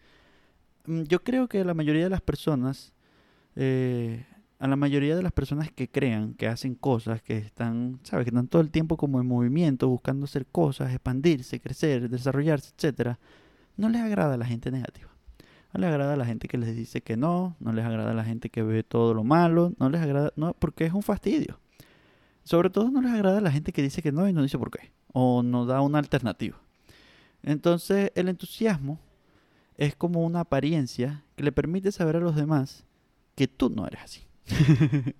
Mm, 0.85 1.03
yo 1.03 1.23
creo 1.23 1.47
que 1.47 1.65
la 1.65 1.73
mayoría 1.73 2.03
de 2.03 2.11
las 2.11 2.21
personas, 2.21 2.93
eh, 3.55 4.25
a 4.61 4.67
la 4.67 4.75
mayoría 4.75 5.15
de 5.15 5.23
las 5.23 5.31
personas 5.31 5.71
que 5.71 5.89
crean, 5.89 6.35
que 6.35 6.47
hacen 6.47 6.75
cosas, 6.75 7.23
que 7.23 7.35
están, 7.35 7.99
¿sabes? 8.03 8.25
Que 8.25 8.29
están 8.29 8.47
todo 8.47 8.61
el 8.61 8.69
tiempo 8.69 8.95
como 8.95 9.19
en 9.19 9.27
movimiento, 9.27 9.89
buscando 9.89 10.25
hacer 10.25 10.45
cosas, 10.45 10.91
expandirse, 10.91 11.59
crecer, 11.59 12.07
desarrollarse, 12.07 12.71
etcétera, 12.77 13.17
no 13.75 13.89
les 13.89 14.01
agrada 14.01 14.35
a 14.35 14.37
la 14.37 14.45
gente 14.45 14.69
negativa. 14.69 15.09
No 15.73 15.79
les 15.79 15.89
agrada 15.89 16.13
a 16.13 16.15
la 16.15 16.25
gente 16.25 16.47
que 16.47 16.59
les 16.59 16.75
dice 16.75 17.01
que 17.01 17.17
no, 17.17 17.55
no 17.59 17.73
les 17.73 17.83
agrada 17.83 18.11
a 18.11 18.13
la 18.13 18.23
gente 18.23 18.51
que 18.51 18.61
ve 18.61 18.83
todo 18.83 19.15
lo 19.15 19.23
malo, 19.23 19.73
no 19.79 19.89
les 19.89 19.99
agrada, 19.99 20.31
no, 20.35 20.53
porque 20.53 20.85
es 20.85 20.93
un 20.93 21.01
fastidio. 21.01 21.59
Sobre 22.43 22.69
todo 22.69 22.91
no 22.91 23.01
les 23.01 23.13
agrada 23.13 23.39
a 23.39 23.41
la 23.41 23.51
gente 23.51 23.71
que 23.71 23.81
dice 23.81 24.03
que 24.03 24.11
no 24.11 24.29
y 24.29 24.33
no 24.33 24.43
dice 24.43 24.59
por 24.59 24.69
qué, 24.69 24.91
o 25.11 25.41
no 25.41 25.65
da 25.65 25.81
una 25.81 25.97
alternativa. 25.97 26.61
Entonces 27.41 28.11
el 28.13 28.29
entusiasmo 28.29 28.99
es 29.75 29.95
como 29.95 30.23
una 30.23 30.41
apariencia 30.41 31.23
que 31.35 31.43
le 31.43 31.51
permite 31.51 31.91
saber 31.91 32.17
a 32.17 32.19
los 32.19 32.35
demás 32.35 32.85
que 33.33 33.47
tú 33.47 33.71
no 33.71 33.87
eres 33.87 34.01
así. 34.03 34.30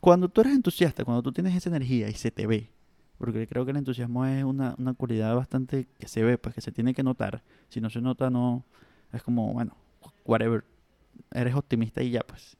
cuando 0.00 0.28
tú 0.28 0.40
eres 0.40 0.54
entusiasta, 0.54 1.04
cuando 1.04 1.22
tú 1.22 1.32
tienes 1.32 1.54
esa 1.54 1.70
energía 1.70 2.08
y 2.08 2.14
se 2.14 2.30
te 2.30 2.46
ve, 2.46 2.70
porque 3.18 3.46
creo 3.46 3.64
que 3.64 3.70
el 3.70 3.76
entusiasmo 3.76 4.26
es 4.26 4.44
una, 4.44 4.74
una 4.78 4.94
cualidad 4.94 5.34
bastante 5.34 5.86
que 5.98 6.08
se 6.08 6.22
ve, 6.22 6.38
pues 6.38 6.54
que 6.54 6.60
se 6.60 6.72
tiene 6.72 6.94
que 6.94 7.02
notar. 7.02 7.42
Si 7.68 7.80
no 7.80 7.90
se 7.90 8.00
nota, 8.00 8.30
no, 8.30 8.64
es 9.12 9.22
como, 9.22 9.52
bueno, 9.52 9.76
whatever. 10.24 10.64
Eres 11.32 11.54
optimista 11.54 12.02
y 12.02 12.10
ya, 12.10 12.20
pues. 12.20 12.56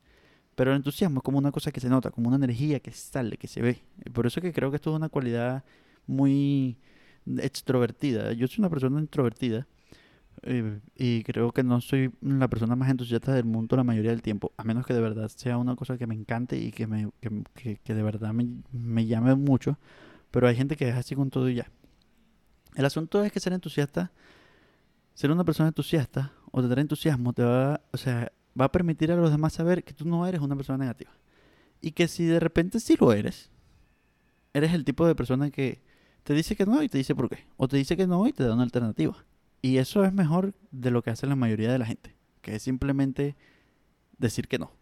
Pero 0.55 0.71
el 0.71 0.77
entusiasmo 0.77 1.19
es 1.19 1.25
como 1.25 1.39
una 1.39 1.51
cosa 1.51 1.73
que 1.73 1.81
se 1.81 1.89
nota, 1.89 2.11
como 2.11 2.29
una 2.29 2.37
energía 2.37 2.81
que 2.81 2.93
sale, 2.93 3.37
que 3.37 3.49
se 3.49 3.61
ve. 3.61 3.83
Por 4.13 4.27
eso 4.27 4.41
que 4.41 4.53
creo 4.53 4.71
que 4.71 4.77
esto 4.77 4.91
es 4.91 4.97
una 4.97 5.09
cualidad 5.09 5.65
muy 6.07 6.79
extrovertida. 7.39 8.33
Yo 8.33 8.47
soy 8.47 8.61
una 8.61 8.71
persona 8.71 9.01
introvertida 9.01 9.67
eh, 10.43 10.81
y 10.95 11.23
creo 11.23 11.53
que 11.53 11.63
no 11.63 11.81
soy 11.81 12.13
la 12.21 12.49
persona 12.49 12.77
más 12.77 12.91
entusiasta 12.91 13.33
del 13.33 13.45
mundo 13.45 13.77
la 13.77 13.85
mayoría 13.85 14.11
del 14.11 14.23
tiempo, 14.23 14.53
a 14.57 14.65
menos 14.65 14.87
que 14.87 14.95
de 14.95 15.01
verdad 15.01 15.29
sea 15.29 15.59
una 15.59 15.77
cosa 15.77 15.99
que 15.99 16.07
me 16.07 16.15
encante 16.15 16.57
y 16.57 16.71
que, 16.71 16.87
me, 16.87 17.11
que, 17.55 17.79
que 17.83 17.95
de 17.95 18.03
verdad 18.03 18.33
me, 18.33 18.47
me 18.73 19.07
llame 19.07 19.35
mucho. 19.35 19.79
Pero 20.31 20.49
hay 20.49 20.57
gente 20.57 20.77
que 20.77 20.89
es 20.89 20.95
así 20.95 21.15
con 21.15 21.31
todo 21.31 21.49
y 21.49 21.55
ya. 21.55 21.71
El 22.75 22.85
asunto 22.85 23.23
es 23.23 23.31
que 23.31 23.41
ser 23.41 23.53
entusiasta, 23.53 24.11
ser 25.15 25.31
una 25.31 25.45
persona 25.45 25.69
entusiasta 25.69 26.33
o 26.51 26.61
tener 26.61 26.81
entusiasmo 26.81 27.33
te 27.33 27.45
va, 27.45 27.81
o 27.93 27.97
sea, 27.97 28.33
va 28.61 28.67
a 28.67 28.73
permitir 28.73 29.13
a 29.13 29.17
los 29.17 29.31
demás 29.31 29.53
saber 29.53 29.85
que 29.85 29.93
tú 29.93 30.05
no 30.07 30.27
eres 30.27 30.41
una 30.41 30.57
persona 30.57 30.79
negativa. 30.79 31.13
Y 31.81 31.93
que 31.93 32.09
si 32.09 32.25
de 32.25 32.41
repente 32.41 32.81
sí 32.81 32.97
lo 32.99 33.13
eres, 33.13 33.51
eres 34.53 34.73
el 34.73 34.85
tipo 34.85 35.07
de 35.07 35.15
persona 35.15 35.51
que 35.51 35.83
te 36.23 36.35
dice 36.35 36.57
que 36.57 36.65
no 36.65 36.83
y 36.83 36.89
te 36.89 36.99
dice 36.99 37.15
por 37.15 37.29
qué. 37.29 37.47
O 37.57 37.69
te 37.69 37.77
dice 37.77 37.97
que 37.97 38.07
no 38.07 38.27
y 38.27 38.33
te 38.33 38.45
da 38.45 38.55
una 38.55 38.63
alternativa. 38.63 39.25
Y 39.65 39.79
eso 39.79 40.05
es 40.05 40.13
mejor 40.13 40.53
de 40.73 40.91
lo 40.91 41.01
que 41.01 41.09
hace 41.09 41.27
la 41.27 41.37
mayoría 41.37 41.73
de 41.73 41.79
la 41.79 41.87
gente. 41.87 42.15
Que 42.43 42.57
es 42.57 42.63
simplemente 42.63 43.35
decir 44.19 44.47
que 44.47 44.59
no. 44.59 44.73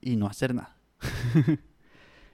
Y 0.00 0.16
no 0.16 0.26
hacer 0.26 0.56
nada. 0.56 0.76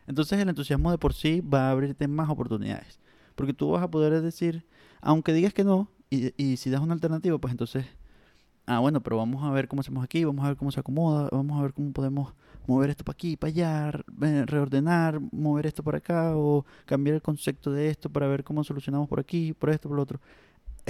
Entonces 0.06 0.38
el 0.38 0.48
entusiasmo 0.48 0.90
de 0.92 0.96
por 0.96 1.12
sí 1.12 1.42
va 1.42 1.68
a 1.68 1.72
abrirte 1.72 2.08
más 2.08 2.30
oportunidades. 2.30 3.00
Porque 3.34 3.52
tú 3.52 3.72
vas 3.72 3.82
a 3.82 3.90
poder 3.90 4.18
decir, 4.22 4.66
aunque 5.02 5.34
digas 5.34 5.52
que 5.52 5.62
no, 5.62 5.90
y, 6.08 6.32
y 6.42 6.56
si 6.56 6.70
das 6.70 6.80
una 6.80 6.94
alternativa, 6.94 7.36
pues 7.36 7.50
entonces 7.50 7.84
ah, 8.70 8.78
bueno, 8.78 9.02
pero 9.02 9.16
vamos 9.16 9.44
a 9.44 9.50
ver 9.50 9.68
cómo 9.68 9.80
hacemos 9.80 10.04
aquí, 10.04 10.24
vamos 10.24 10.44
a 10.44 10.48
ver 10.48 10.56
cómo 10.56 10.70
se 10.70 10.80
acomoda, 10.80 11.28
vamos 11.30 11.58
a 11.58 11.62
ver 11.62 11.74
cómo 11.74 11.92
podemos 11.92 12.32
mover 12.66 12.90
esto 12.90 13.04
para 13.04 13.14
aquí, 13.14 13.36
para 13.36 13.50
allá, 13.50 13.92
reordenar, 14.46 15.20
mover 15.32 15.66
esto 15.66 15.82
para 15.82 15.98
acá 15.98 16.36
o 16.36 16.64
cambiar 16.86 17.16
el 17.16 17.22
concepto 17.22 17.72
de 17.72 17.88
esto 17.90 18.08
para 18.08 18.28
ver 18.28 18.44
cómo 18.44 18.62
solucionamos 18.62 19.08
por 19.08 19.18
aquí, 19.18 19.52
por 19.52 19.70
esto, 19.70 19.88
por 19.88 19.96
lo 19.96 20.02
otro. 20.02 20.20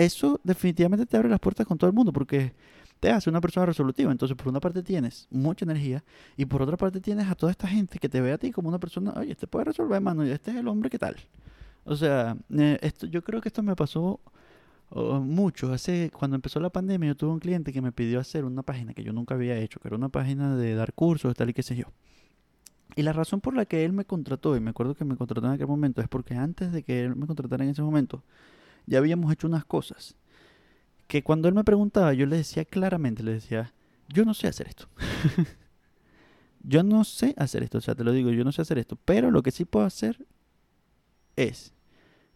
Eso 0.00 0.40
definitivamente 0.42 1.04
te 1.04 1.19
abre 1.19 1.28
las 1.28 1.40
puertas 1.40 1.66
con 1.66 1.76
todo 1.76 1.90
el 1.90 1.95
mundo 1.95 2.11
porque 2.11 2.54
te 3.00 3.11
hace 3.11 3.28
una 3.28 3.42
persona 3.42 3.66
resolutiva. 3.66 4.11
Entonces, 4.11 4.35
por 4.35 4.49
una 4.49 4.59
parte 4.59 4.83
tienes 4.83 5.28
mucha 5.30 5.66
energía 5.66 6.02
y 6.38 6.47
por 6.47 6.62
otra 6.62 6.78
parte 6.78 7.02
tienes 7.02 7.28
a 7.28 7.35
toda 7.35 7.52
esta 7.52 7.69
gente 7.69 7.99
que 7.99 8.09
te 8.09 8.23
ve 8.23 8.33
a 8.33 8.38
ti 8.38 8.50
como 8.50 8.71
una 8.71 8.78
persona, 8.78 9.12
oye, 9.14 9.33
este 9.33 9.47
puede 9.47 9.66
resolver, 9.66 10.00
mano, 10.00 10.23
este 10.23 10.52
es 10.52 10.57
el 10.57 10.69
hombre, 10.69 10.88
¿qué 10.88 10.99
tal? 10.99 11.16
O 11.85 11.95
sea, 11.97 12.35
eh, 12.49 12.78
esto, 12.80 13.09
yo 13.09 13.23
creo 13.23 13.42
que 13.42 13.50
esto 13.50 13.62
me 13.62 13.76
pasó 13.76 14.21
oh, 14.88 15.21
mucho. 15.21 15.71
Hace, 15.71 16.11
cuando 16.19 16.35
empezó 16.35 16.61
la 16.61 16.71
pandemia, 16.71 17.09
yo 17.09 17.16
tuve 17.16 17.33
un 17.33 17.38
cliente 17.38 17.71
que 17.71 17.83
me 17.83 17.92
pidió 17.92 18.21
hacer 18.21 18.47
una 18.47 18.62
página 18.62 18.95
que 18.95 19.04
yo 19.04 19.12
nunca 19.12 19.35
había 19.35 19.59
hecho, 19.59 19.80
que 19.80 19.88
era 19.88 19.99
una 19.99 20.09
página 20.09 20.57
de 20.57 20.75
dar 20.76 20.95
cursos, 20.95 21.35
tal 21.35 21.50
y 21.50 21.52
qué 21.52 21.62
sé 21.62 21.76
yo. 21.76 21.85
Y 22.97 23.02
la 23.02 23.12
razón 23.12 23.42
por 23.42 23.54
la 23.54 23.66
que 23.66 23.85
él 23.85 23.92
me 23.92 24.07
contrató, 24.07 24.57
y 24.57 24.61
me 24.61 24.71
acuerdo 24.71 24.95
que 24.95 25.04
me 25.04 25.16
contrató 25.16 25.47
en 25.47 25.52
aquel 25.52 25.66
momento, 25.66 26.00
es 26.00 26.09
porque 26.09 26.37
antes 26.37 26.73
de 26.73 26.85
que 26.85 27.04
él 27.04 27.16
me 27.16 27.26
contratara 27.26 27.64
en 27.64 27.71
ese 27.71 27.83
momento, 27.83 28.23
ya 28.87 28.99
habíamos 28.99 29.32
hecho 29.32 29.46
unas 29.46 29.64
cosas 29.64 30.16
que 31.06 31.22
cuando 31.22 31.49
él 31.49 31.54
me 31.54 31.64
preguntaba, 31.64 32.12
yo 32.14 32.26
le 32.26 32.37
decía 32.37 32.64
claramente, 32.64 33.22
le 33.22 33.32
decía, 33.32 33.72
yo 34.08 34.25
no 34.25 34.32
sé 34.32 34.46
hacer 34.46 34.68
esto. 34.68 34.88
yo 36.62 36.82
no 36.82 37.04
sé 37.04 37.34
hacer 37.37 37.62
esto, 37.62 37.78
o 37.78 37.80
sea, 37.80 37.94
te 37.94 38.04
lo 38.04 38.12
digo, 38.12 38.30
yo 38.30 38.44
no 38.44 38.52
sé 38.52 38.62
hacer 38.62 38.78
esto, 38.78 38.96
pero 39.04 39.30
lo 39.30 39.42
que 39.42 39.50
sí 39.50 39.64
puedo 39.64 39.87
hacer 39.87 40.25
es 41.37 41.72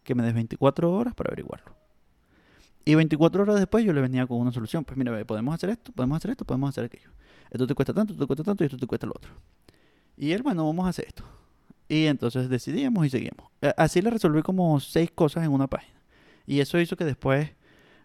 que 0.03 0.15
me 0.15 0.23
des 0.23 0.33
24 0.33 0.91
horas 0.91 1.15
para 1.15 1.29
averiguarlo. 1.29 1.75
Y 2.85 2.93
24 2.93 3.43
horas 3.43 3.55
después 3.55 3.83
yo 3.83 3.93
le 3.93 4.01
venía 4.01 4.27
con 4.27 4.37
una 4.39 4.51
solución. 4.51 4.85
Pues 4.85 4.95
mira, 4.95 5.25
podemos 5.25 5.55
hacer 5.55 5.71
esto, 5.71 5.91
podemos 5.91 6.17
hacer 6.17 6.31
esto, 6.31 6.45
podemos 6.45 6.69
hacer 6.69 6.85
aquello. 6.85 7.09
Esto 7.49 7.65
te 7.65 7.73
cuesta 7.73 7.93
tanto, 7.93 8.13
esto 8.13 8.23
te 8.23 8.27
cuesta 8.27 8.43
tanto 8.43 8.63
y 8.63 8.67
esto 8.67 8.77
te 8.77 8.85
cuesta 8.85 9.07
lo 9.07 9.13
otro. 9.15 9.31
Y 10.15 10.31
él, 10.31 10.43
bueno, 10.43 10.65
vamos 10.65 10.85
a 10.85 10.89
hacer 10.89 11.05
esto. 11.07 11.23
Y 11.89 12.05
entonces 12.05 12.47
decidíamos 12.47 13.05
y 13.05 13.09
seguimos. 13.09 13.51
Así 13.75 14.01
le 14.01 14.11
resolví 14.11 14.43
como 14.43 14.79
seis 14.79 15.09
cosas 15.11 15.43
en 15.43 15.51
una 15.51 15.67
página. 15.67 15.94
Y 16.45 16.59
eso 16.59 16.79
hizo 16.79 16.95
que 16.95 17.05
después 17.05 17.51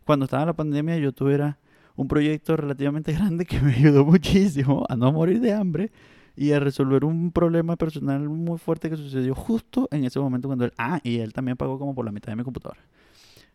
cuando 0.05 0.25
estaba 0.25 0.47
la 0.47 0.55
pandemia 0.55 0.97
yo 0.99 1.13
tuviera 1.13 1.59
un 1.97 2.09
proyecto 2.09 2.57
relativamente 2.57 3.13
grande 3.15 3.45
que 3.45 3.61
me 3.61 3.75
ayudó 3.75 4.05
muchísimo 4.05 4.85
a 4.89 4.97
no 4.97 5.13
morir 5.13 5.41
de 5.41 5.53
hambre 5.53 5.93
y 6.37 6.53
a 6.53 6.61
resolver 6.61 7.05
un 7.05 7.33
problema 7.33 7.77
personal 7.77 8.29
muy 8.29 8.59
fuerte 8.59 8.89
que 8.89 8.97
sucedió 8.97 9.35
justo 9.35 9.89
en 9.91 10.05
ese 10.05 10.19
momento 10.19 10.49
cuando 10.49 10.65
él... 10.65 10.73
Ah, 10.79 11.01
y 11.03 11.19
él 11.19 11.33
también 11.33 11.57
pagó 11.57 11.79
como 11.79 11.95
por 11.95 12.05
la 12.05 12.13
mitad 12.13 12.33
de 12.33 12.37
mi 12.37 12.45
computadora. 12.45 12.81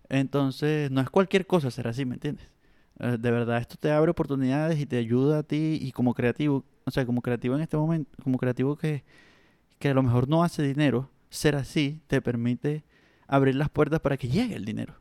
Entonces, 0.07 0.91
no 0.91 1.01
es 1.01 1.09
cualquier 1.09 1.47
cosa 1.47 1.71
ser 1.71 1.87
así, 1.87 2.05
¿me 2.05 2.15
entiendes? 2.15 2.47
Eh, 2.99 3.17
de 3.19 3.31
verdad, 3.31 3.57
esto 3.57 3.75
te 3.79 3.91
abre 3.91 4.11
oportunidades 4.11 4.79
y 4.79 4.85
te 4.85 4.97
ayuda 4.97 5.39
a 5.39 5.43
ti 5.43 5.79
y 5.81 5.91
como 5.91 6.13
creativo, 6.13 6.63
o 6.85 6.91
sea, 6.91 7.05
como 7.05 7.21
creativo 7.21 7.55
en 7.55 7.61
este 7.61 7.75
momento, 7.77 8.11
como 8.23 8.37
creativo 8.37 8.75
que, 8.75 9.03
que 9.79 9.89
a 9.89 9.93
lo 9.93 10.03
mejor 10.03 10.29
no 10.29 10.43
hace 10.43 10.61
dinero, 10.63 11.09
ser 11.29 11.55
así 11.55 12.01
te 12.07 12.21
permite 12.21 12.83
abrir 13.27 13.55
las 13.55 13.69
puertas 13.69 13.99
para 13.99 14.17
que 14.17 14.27
llegue 14.27 14.55
el 14.55 14.65
dinero 14.65 14.95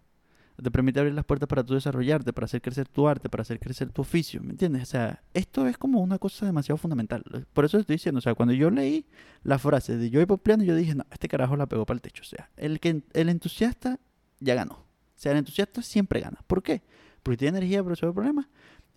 te 0.62 0.70
permite 0.70 1.00
abrir 1.00 1.14
las 1.14 1.24
puertas 1.24 1.48
para 1.48 1.64
tú 1.64 1.74
desarrollarte, 1.74 2.32
para 2.32 2.44
hacer 2.44 2.62
crecer 2.62 2.88
tu 2.88 3.08
arte, 3.08 3.28
para 3.28 3.42
hacer 3.42 3.58
crecer 3.58 3.90
tu 3.90 4.02
oficio, 4.02 4.40
¿me 4.40 4.50
entiendes? 4.50 4.82
O 4.82 4.86
sea, 4.86 5.22
esto 5.32 5.66
es 5.66 5.76
como 5.76 6.00
una 6.00 6.18
cosa 6.18 6.46
demasiado 6.46 6.76
fundamental. 6.76 7.24
Por 7.52 7.64
eso 7.64 7.78
estoy 7.78 7.96
diciendo, 7.96 8.18
o 8.18 8.20
sea, 8.20 8.34
cuando 8.34 8.54
yo 8.54 8.70
leí 8.70 9.06
la 9.42 9.58
frase 9.58 9.96
de 9.96 10.10
Joey 10.10 10.26
Popliano, 10.26 10.62
yo 10.62 10.76
dije, 10.76 10.94
no, 10.94 11.04
este 11.10 11.28
carajo 11.28 11.56
la 11.56 11.66
pegó 11.66 11.84
para 11.84 11.96
el 11.96 12.02
techo. 12.02 12.22
O 12.22 12.26
sea, 12.26 12.50
el, 12.56 12.78
que, 12.78 13.02
el 13.12 13.28
entusiasta 13.28 13.98
ya 14.38 14.54
ganó. 14.54 14.74
O 14.74 15.16
sea, 15.16 15.32
el 15.32 15.38
entusiasta 15.38 15.82
siempre 15.82 16.20
gana. 16.20 16.38
¿Por 16.46 16.62
qué? 16.62 16.82
Porque 17.22 17.38
tiene 17.38 17.58
energía 17.58 17.82
para 17.82 17.94
resolver 17.94 18.14
problemas 18.14 18.46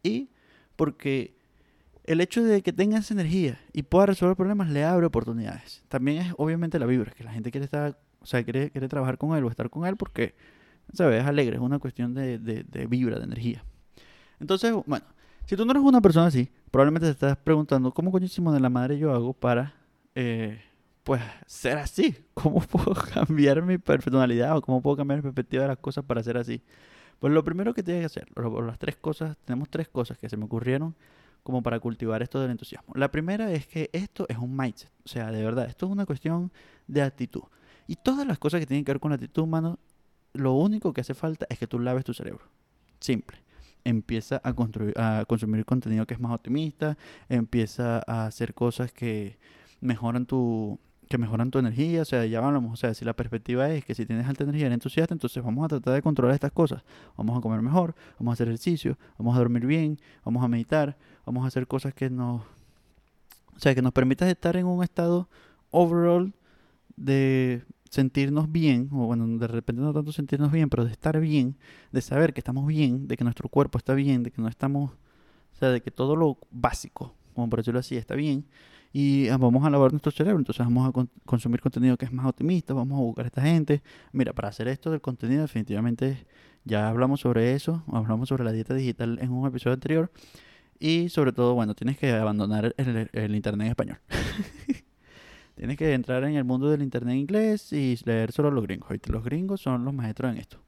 y 0.03 0.29
porque 0.75 1.37
el 2.03 2.21
hecho 2.21 2.43
de 2.43 2.61
que 2.61 2.71
tengas 2.71 3.09
energía 3.09 3.59
y 3.73 3.83
pueda 3.83 4.05
resolver 4.05 4.35
problemas 4.35 4.69
le 4.69 4.83
abre 4.83 5.07
oportunidades. 5.07 5.83
También 5.87 6.21
es 6.21 6.33
obviamente 6.37 6.77
la 6.77 6.85
vibra, 6.85 7.11
que 7.13 7.23
la 7.23 7.31
gente 7.31 7.49
quiere 7.49 7.65
estar, 7.65 7.99
o 8.21 8.25
sea, 8.25 8.43
quiere, 8.43 8.71
quiere 8.71 8.87
trabajar 8.87 9.17
con 9.17 9.35
él 9.37 9.43
o 9.43 9.49
estar 9.49 9.69
con 9.69 9.85
él 9.85 9.97
porque 9.97 10.35
¿sabes? 10.93 11.21
Es 11.21 11.27
alegre, 11.27 11.55
es 11.55 11.61
una 11.61 11.79
cuestión 11.79 12.13
de, 12.13 12.37
de, 12.37 12.87
vibra, 12.87 13.17
de 13.17 13.25
energía. 13.25 13.63
Entonces, 14.39 14.73
bueno, 14.85 15.05
si 15.45 15.55
tú 15.55 15.65
no 15.65 15.71
eres 15.71 15.83
una 15.83 16.01
persona 16.01 16.27
así, 16.27 16.49
probablemente 16.71 17.07
te 17.07 17.11
estás 17.11 17.37
preguntando, 17.37 17.93
¿cómo 17.93 18.11
coñísimo 18.11 18.53
de 18.53 18.59
la 18.59 18.69
madre 18.69 18.97
yo 18.97 19.13
hago 19.13 19.33
para, 19.33 19.73
eh, 20.15 20.61
pues, 21.03 21.21
ser 21.45 21.77
así? 21.77 22.15
¿Cómo 22.33 22.61
puedo 22.61 22.93
cambiar 22.93 23.61
mi 23.61 23.77
personalidad 23.77 24.57
o 24.57 24.61
cómo 24.61 24.81
puedo 24.81 24.97
cambiar 24.97 25.19
mi 25.19 25.23
perspectiva 25.23 25.63
de 25.63 25.69
las 25.69 25.77
cosas 25.77 26.03
para 26.05 26.23
ser 26.23 26.37
así? 26.37 26.61
Pues 27.19 27.33
lo 27.33 27.43
primero 27.43 27.73
que 27.73 27.81
tienes 27.81 28.01
que 28.01 28.05
hacer, 28.05 28.27
las 28.35 28.77
tres 28.77 28.95
cosas, 28.95 29.35
tenemos 29.43 29.69
tres 29.69 29.87
cosas 29.87 30.19
que 30.19 30.29
se 30.29 30.37
me 30.37 30.45
ocurrieron 30.45 30.95
como 31.41 31.63
para 31.63 31.79
cultivar 31.79 32.21
esto 32.21 32.39
del 32.39 32.51
entusiasmo. 32.51 32.93
La 32.95 33.09
primera 33.09 33.51
es 33.51 33.65
que 33.65 33.89
esto 33.91 34.27
es 34.29 34.37
un 34.37 34.55
mindset, 34.55 34.91
o 35.03 35.07
sea, 35.07 35.31
de 35.31 35.43
verdad, 35.43 35.65
esto 35.65 35.87
es 35.87 35.91
una 35.91 36.05
cuestión 36.05 36.51
de 36.85 37.01
actitud. 37.01 37.43
Y 37.87 37.95
todas 37.95 38.27
las 38.27 38.37
cosas 38.37 38.59
que 38.59 38.65
tienen 38.65 38.83
que 38.83 38.91
ver 38.91 38.99
con 38.99 39.11
la 39.11 39.15
actitud 39.15 39.43
humana 39.43 39.77
lo 40.33 40.53
único 40.53 40.93
que 40.93 41.01
hace 41.01 41.13
falta 41.13 41.47
es 41.49 41.57
que 41.57 41.67
tú 41.67 41.79
laves 41.79 42.05
tu 42.05 42.13
cerebro. 42.13 42.45
Simple. 42.99 43.37
Empieza 43.83 44.41
a, 44.43 44.53
construir, 44.53 44.93
a 44.99 45.23
consumir 45.27 45.65
contenido 45.65 46.05
que 46.05 46.13
es 46.13 46.19
más 46.19 46.33
optimista, 46.33 46.97
empieza 47.29 48.03
a 48.05 48.25
hacer 48.25 48.53
cosas 48.53 48.91
que 48.91 49.37
mejoran 49.81 50.25
tu 50.25 50.79
que 51.07 51.17
mejoran 51.17 51.51
tu 51.51 51.59
energía, 51.59 52.01
o 52.01 52.05
sea, 52.05 52.25
ya 52.25 52.45
hablamos, 52.45 52.73
o 52.73 52.75
sea, 52.75 52.93
si 52.93 53.05
la 53.05 53.13
perspectiva 53.13 53.69
es 53.69 53.85
que 53.85 53.95
si 53.95 54.05
tienes 54.05 54.27
alta 54.27 54.43
energía, 54.43 54.65
eres 54.65 54.73
entusiasta, 54.73 55.13
entonces 55.13 55.41
vamos 55.41 55.63
a 55.63 55.69
tratar 55.69 55.93
de 55.93 56.01
controlar 56.01 56.33
estas 56.33 56.51
cosas. 56.51 56.83
Vamos 57.15 57.37
a 57.37 57.39
comer 57.39 57.61
mejor, 57.61 57.95
vamos 58.19 58.33
a 58.33 58.33
hacer 58.33 58.49
ejercicio, 58.49 58.97
vamos 59.17 59.33
a 59.33 59.39
dormir 59.39 59.65
bien, 59.65 60.01
vamos 60.25 60.43
a 60.43 60.49
meditar, 60.49 60.97
vamos 61.25 61.45
a 61.45 61.47
hacer 61.47 61.65
cosas 61.65 61.93
que 61.93 62.09
nos 62.09 62.41
o 63.57 63.59
sea, 63.59 63.73
que 63.73 63.81
nos 63.81 63.91
permitan 63.91 64.29
estar 64.29 64.55
en 64.55 64.67
un 64.67 64.83
estado 64.83 65.27
overall 65.71 66.33
de 66.95 67.63
sentirnos 67.89 68.51
bien, 68.51 68.89
o 68.91 69.05
bueno, 69.07 69.27
de 69.37 69.47
repente 69.47 69.81
no 69.81 69.93
tanto 69.93 70.11
sentirnos 70.11 70.51
bien, 70.51 70.69
pero 70.69 70.85
de 70.85 70.91
estar 70.91 71.19
bien, 71.19 71.57
de 71.91 72.01
saber 72.01 72.33
que 72.33 72.39
estamos 72.39 72.65
bien, 72.67 73.07
de 73.07 73.17
que 73.17 73.23
nuestro 73.23 73.49
cuerpo 73.49 73.77
está 73.77 73.93
bien, 73.93 74.23
de 74.23 74.31
que 74.31 74.41
no 74.41 74.47
estamos, 74.47 74.91
o 74.91 75.55
sea, 75.59 75.69
de 75.69 75.81
que 75.81 75.91
todo 75.91 76.15
lo 76.15 76.37
básico, 76.51 77.15
como 77.33 77.49
por 77.49 77.59
decirlo 77.59 77.79
así, 77.79 77.97
está 77.97 78.15
bien, 78.15 78.45
y 78.93 79.27
ah, 79.29 79.37
vamos 79.37 79.65
a 79.65 79.69
lavar 79.69 79.91
nuestro 79.91 80.11
cerebro, 80.11 80.39
entonces 80.39 80.65
vamos 80.65 80.89
a 80.89 81.07
consumir 81.25 81.61
contenido 81.61 81.97
que 81.97 82.05
es 82.05 82.11
más 82.11 82.25
optimista, 82.25 82.73
vamos 82.73 82.97
a 82.97 83.01
buscar 83.01 83.25
a 83.25 83.27
esta 83.27 83.41
gente. 83.41 83.83
Mira, 84.11 84.33
para 84.33 84.47
hacer 84.47 84.67
esto 84.67 84.89
del 84.89 85.01
contenido, 85.01 85.41
definitivamente 85.43 86.25
ya 86.63 86.89
hablamos 86.89 87.21
sobre 87.21 87.53
eso, 87.53 87.83
hablamos 87.91 88.29
sobre 88.29 88.43
la 88.43 88.51
dieta 88.51 88.73
digital 88.73 89.19
en 89.21 89.31
un 89.31 89.47
episodio 89.47 89.73
anterior, 89.73 90.11
y 90.79 91.09
sobre 91.09 91.31
todo, 91.31 91.53
bueno, 91.55 91.75
tienes 91.75 91.97
que 91.97 92.11
abandonar 92.11 92.73
el, 92.77 93.09
el 93.11 93.35
internet 93.35 93.65
en 93.65 93.71
español. 93.71 93.99
Tienes 95.57 95.75
que 95.75 95.91
entrar 95.91 96.23
en 96.23 96.35
el 96.35 96.43
mundo 96.43 96.69
del 96.69 96.83
internet 96.83 97.15
inglés 97.15 97.73
y 97.73 97.97
leer 98.05 98.31
solo 98.31 98.51
los 98.51 98.63
gringos. 98.63 98.91
Los 99.07 99.23
gringos 99.23 99.59
son 99.59 99.83
los 99.85 99.93
maestros 99.93 100.31
en 100.31 100.37
esto. 100.37 100.59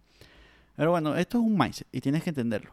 Pero 0.75 0.89
bueno, 0.89 1.15
esto 1.15 1.38
es 1.38 1.43
un 1.43 1.55
mindset 1.55 1.88
y 1.91 2.01
tienes 2.01 2.24
que 2.24 2.31
entenderlo. 2.31 2.72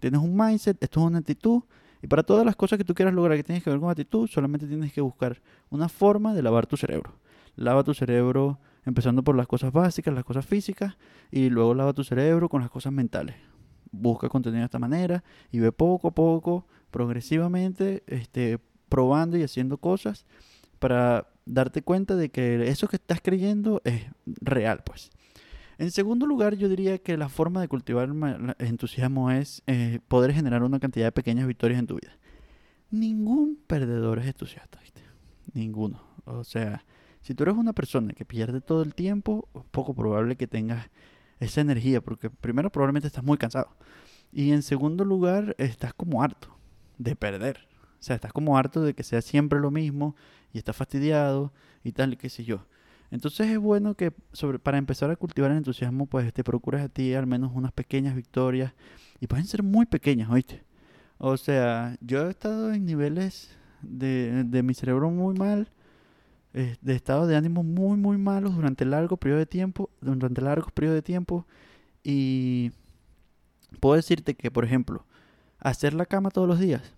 Tienes 0.00 0.20
un 0.20 0.36
mindset, 0.36 0.76
esto 0.82 1.00
es 1.00 1.06
una 1.06 1.18
actitud. 1.20 1.62
Y 2.02 2.08
para 2.08 2.22
todas 2.24 2.44
las 2.44 2.56
cosas 2.56 2.76
que 2.76 2.84
tú 2.84 2.92
quieras 2.94 3.14
lograr 3.14 3.38
que 3.38 3.44
tienes 3.44 3.64
que 3.64 3.70
ver 3.70 3.80
con 3.80 3.88
actitud, 3.88 4.28
solamente 4.28 4.66
tienes 4.66 4.92
que 4.92 5.00
buscar 5.00 5.40
una 5.70 5.88
forma 5.88 6.34
de 6.34 6.42
lavar 6.42 6.66
tu 6.66 6.76
cerebro. 6.76 7.14
Lava 7.56 7.84
tu 7.84 7.94
cerebro 7.94 8.58
empezando 8.84 9.24
por 9.24 9.34
las 9.34 9.46
cosas 9.46 9.72
básicas, 9.72 10.12
las 10.12 10.24
cosas 10.24 10.44
físicas, 10.44 10.98
y 11.30 11.48
luego 11.48 11.72
lava 11.72 11.94
tu 11.94 12.04
cerebro 12.04 12.50
con 12.50 12.60
las 12.60 12.70
cosas 12.70 12.92
mentales. 12.92 13.36
Busca 13.92 14.28
contenido 14.28 14.60
de 14.60 14.66
esta 14.66 14.78
manera 14.78 15.24
y 15.50 15.58
ve 15.58 15.72
poco 15.72 16.08
a 16.08 16.10
poco, 16.10 16.66
progresivamente, 16.90 18.02
este, 18.06 18.58
probando 18.90 19.38
y 19.38 19.42
haciendo 19.42 19.78
cosas 19.78 20.26
para 20.80 21.28
darte 21.46 21.82
cuenta 21.82 22.16
de 22.16 22.30
que 22.30 22.68
eso 22.68 22.88
que 22.88 22.96
estás 22.96 23.20
creyendo 23.22 23.80
es 23.84 24.02
real, 24.26 24.82
pues. 24.84 25.10
En 25.78 25.90
segundo 25.90 26.26
lugar, 26.26 26.56
yo 26.56 26.68
diría 26.68 26.98
que 26.98 27.16
la 27.16 27.28
forma 27.28 27.60
de 27.60 27.68
cultivar 27.68 28.10
entusiasmo 28.58 29.30
es 29.30 29.62
eh, 29.66 30.00
poder 30.08 30.32
generar 30.34 30.62
una 30.62 30.78
cantidad 30.78 31.06
de 31.06 31.12
pequeñas 31.12 31.46
victorias 31.46 31.78
en 31.78 31.86
tu 31.86 31.94
vida. 31.94 32.18
Ningún 32.90 33.58
perdedor 33.66 34.18
es 34.18 34.26
entusiasta, 34.26 34.78
¿viste? 34.80 35.00
Ninguno. 35.54 36.02
O 36.26 36.44
sea, 36.44 36.84
si 37.22 37.34
tú 37.34 37.44
eres 37.44 37.54
una 37.54 37.72
persona 37.72 38.12
que 38.12 38.26
pierde 38.26 38.60
todo 38.60 38.82
el 38.82 38.94
tiempo, 38.94 39.48
es 39.54 39.62
poco 39.70 39.94
probable 39.94 40.36
que 40.36 40.46
tengas 40.46 40.90
esa 41.38 41.62
energía, 41.62 42.02
porque 42.02 42.28
primero 42.28 42.70
probablemente 42.70 43.06
estás 43.06 43.24
muy 43.24 43.38
cansado. 43.38 43.74
Y 44.32 44.52
en 44.52 44.62
segundo 44.62 45.04
lugar, 45.04 45.54
estás 45.58 45.94
como 45.94 46.22
harto 46.22 46.54
de 46.98 47.16
perder. 47.16 47.69
O 48.00 48.02
sea, 48.02 48.16
estás 48.16 48.32
como 48.32 48.56
harto 48.56 48.82
de 48.82 48.94
que 48.94 49.02
sea 49.02 49.20
siempre 49.20 49.60
lo 49.60 49.70
mismo 49.70 50.16
y 50.52 50.58
estás 50.58 50.74
fastidiado 50.74 51.52
y 51.84 51.92
tal, 51.92 52.16
qué 52.16 52.30
sé 52.30 52.44
yo. 52.44 52.66
Entonces 53.10 53.48
es 53.48 53.58
bueno 53.58 53.94
que 53.94 54.12
sobre, 54.32 54.58
para 54.58 54.78
empezar 54.78 55.10
a 55.10 55.16
cultivar 55.16 55.50
el 55.50 55.58
entusiasmo, 55.58 56.06
pues 56.06 56.32
te 56.32 56.44
procures 56.44 56.82
a 56.82 56.88
ti 56.88 57.12
al 57.14 57.26
menos 57.26 57.52
unas 57.54 57.72
pequeñas 57.72 58.14
victorias. 58.14 58.72
Y 59.20 59.26
pueden 59.26 59.46
ser 59.46 59.62
muy 59.62 59.84
pequeñas, 59.86 60.30
¿oíste? 60.30 60.64
O 61.18 61.36
sea, 61.36 61.96
yo 62.00 62.26
he 62.26 62.30
estado 62.30 62.72
en 62.72 62.86
niveles 62.86 63.50
de, 63.82 64.44
de 64.44 64.62
mi 64.62 64.72
cerebro 64.74 65.10
muy 65.10 65.34
mal, 65.34 65.70
de 66.52 66.94
estado 66.94 67.26
de 67.26 67.36
ánimo 67.36 67.62
muy, 67.62 67.96
muy 67.96 68.16
malos 68.18 68.56
durante 68.56 68.84
largo 68.84 69.16
periodo 69.16 69.40
de 69.40 69.46
tiempo, 69.46 69.90
durante 70.00 70.40
largos 70.40 70.72
periodos 70.72 70.96
de 70.96 71.02
tiempo. 71.02 71.46
Y 72.02 72.72
puedo 73.80 73.96
decirte 73.96 74.34
que, 74.34 74.50
por 74.50 74.64
ejemplo, 74.64 75.04
hacer 75.58 75.94
la 75.94 76.06
cama 76.06 76.30
todos 76.30 76.48
los 76.48 76.58
días, 76.58 76.94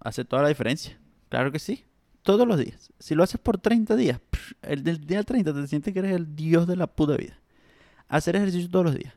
hace 0.00 0.24
toda 0.24 0.42
la 0.42 0.48
diferencia. 0.48 0.98
Claro 1.28 1.52
que 1.52 1.58
sí. 1.58 1.84
Todos 2.22 2.46
los 2.46 2.58
días. 2.58 2.92
Si 2.98 3.14
lo 3.14 3.22
haces 3.22 3.40
por 3.40 3.58
30 3.58 3.94
días, 3.96 4.20
el 4.62 4.82
del 4.82 5.06
día 5.06 5.22
30 5.22 5.54
te 5.54 5.66
sientes 5.66 5.92
que 5.92 6.00
eres 6.00 6.16
el 6.16 6.34
dios 6.34 6.66
de 6.66 6.76
la 6.76 6.86
puta 6.86 7.16
vida. 7.16 7.38
Hacer 8.08 8.36
ejercicio 8.36 8.70
todos 8.70 8.86
los 8.86 8.94
días. 8.94 9.14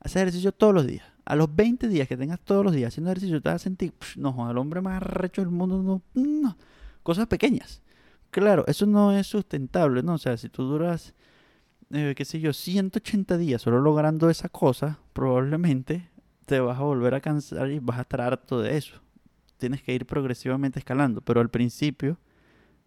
Hacer 0.00 0.22
ejercicio 0.22 0.52
todos 0.52 0.74
los 0.74 0.86
días. 0.86 1.04
A 1.24 1.36
los 1.36 1.54
20 1.54 1.88
días 1.88 2.08
que 2.08 2.16
tengas 2.16 2.40
todos 2.40 2.64
los 2.64 2.74
días 2.74 2.88
haciendo 2.88 3.10
ejercicio, 3.10 3.40
te 3.40 3.48
vas 3.48 3.56
a 3.56 3.64
sentir, 3.64 3.92
no, 4.16 4.46
al 4.46 4.58
hombre 4.58 4.80
más 4.80 5.02
recho 5.02 5.40
del 5.40 5.50
mundo, 5.50 5.82
no, 5.82 6.02
no. 6.14 6.56
Cosas 7.02 7.26
pequeñas. 7.28 7.80
Claro, 8.30 8.64
eso 8.66 8.86
no 8.86 9.12
es 9.12 9.26
sustentable, 9.26 10.02
¿no? 10.02 10.14
O 10.14 10.18
sea, 10.18 10.36
si 10.36 10.48
tú 10.48 10.64
duras, 10.64 11.14
eh, 11.90 12.14
qué 12.16 12.24
sé 12.24 12.40
yo, 12.40 12.52
180 12.52 13.36
días 13.36 13.62
solo 13.62 13.80
logrando 13.80 14.30
esa 14.30 14.48
cosa, 14.48 14.98
probablemente 15.12 16.08
te 16.46 16.58
vas 16.58 16.78
a 16.78 16.82
volver 16.82 17.14
a 17.14 17.20
cansar 17.20 17.70
y 17.70 17.78
vas 17.78 17.98
a 17.98 18.02
estar 18.02 18.20
harto 18.22 18.60
de 18.60 18.78
eso. 18.78 19.00
Tienes 19.62 19.80
que 19.80 19.94
ir 19.94 20.06
progresivamente 20.06 20.80
escalando, 20.80 21.20
pero 21.20 21.40
al 21.40 21.48
principio 21.48 22.18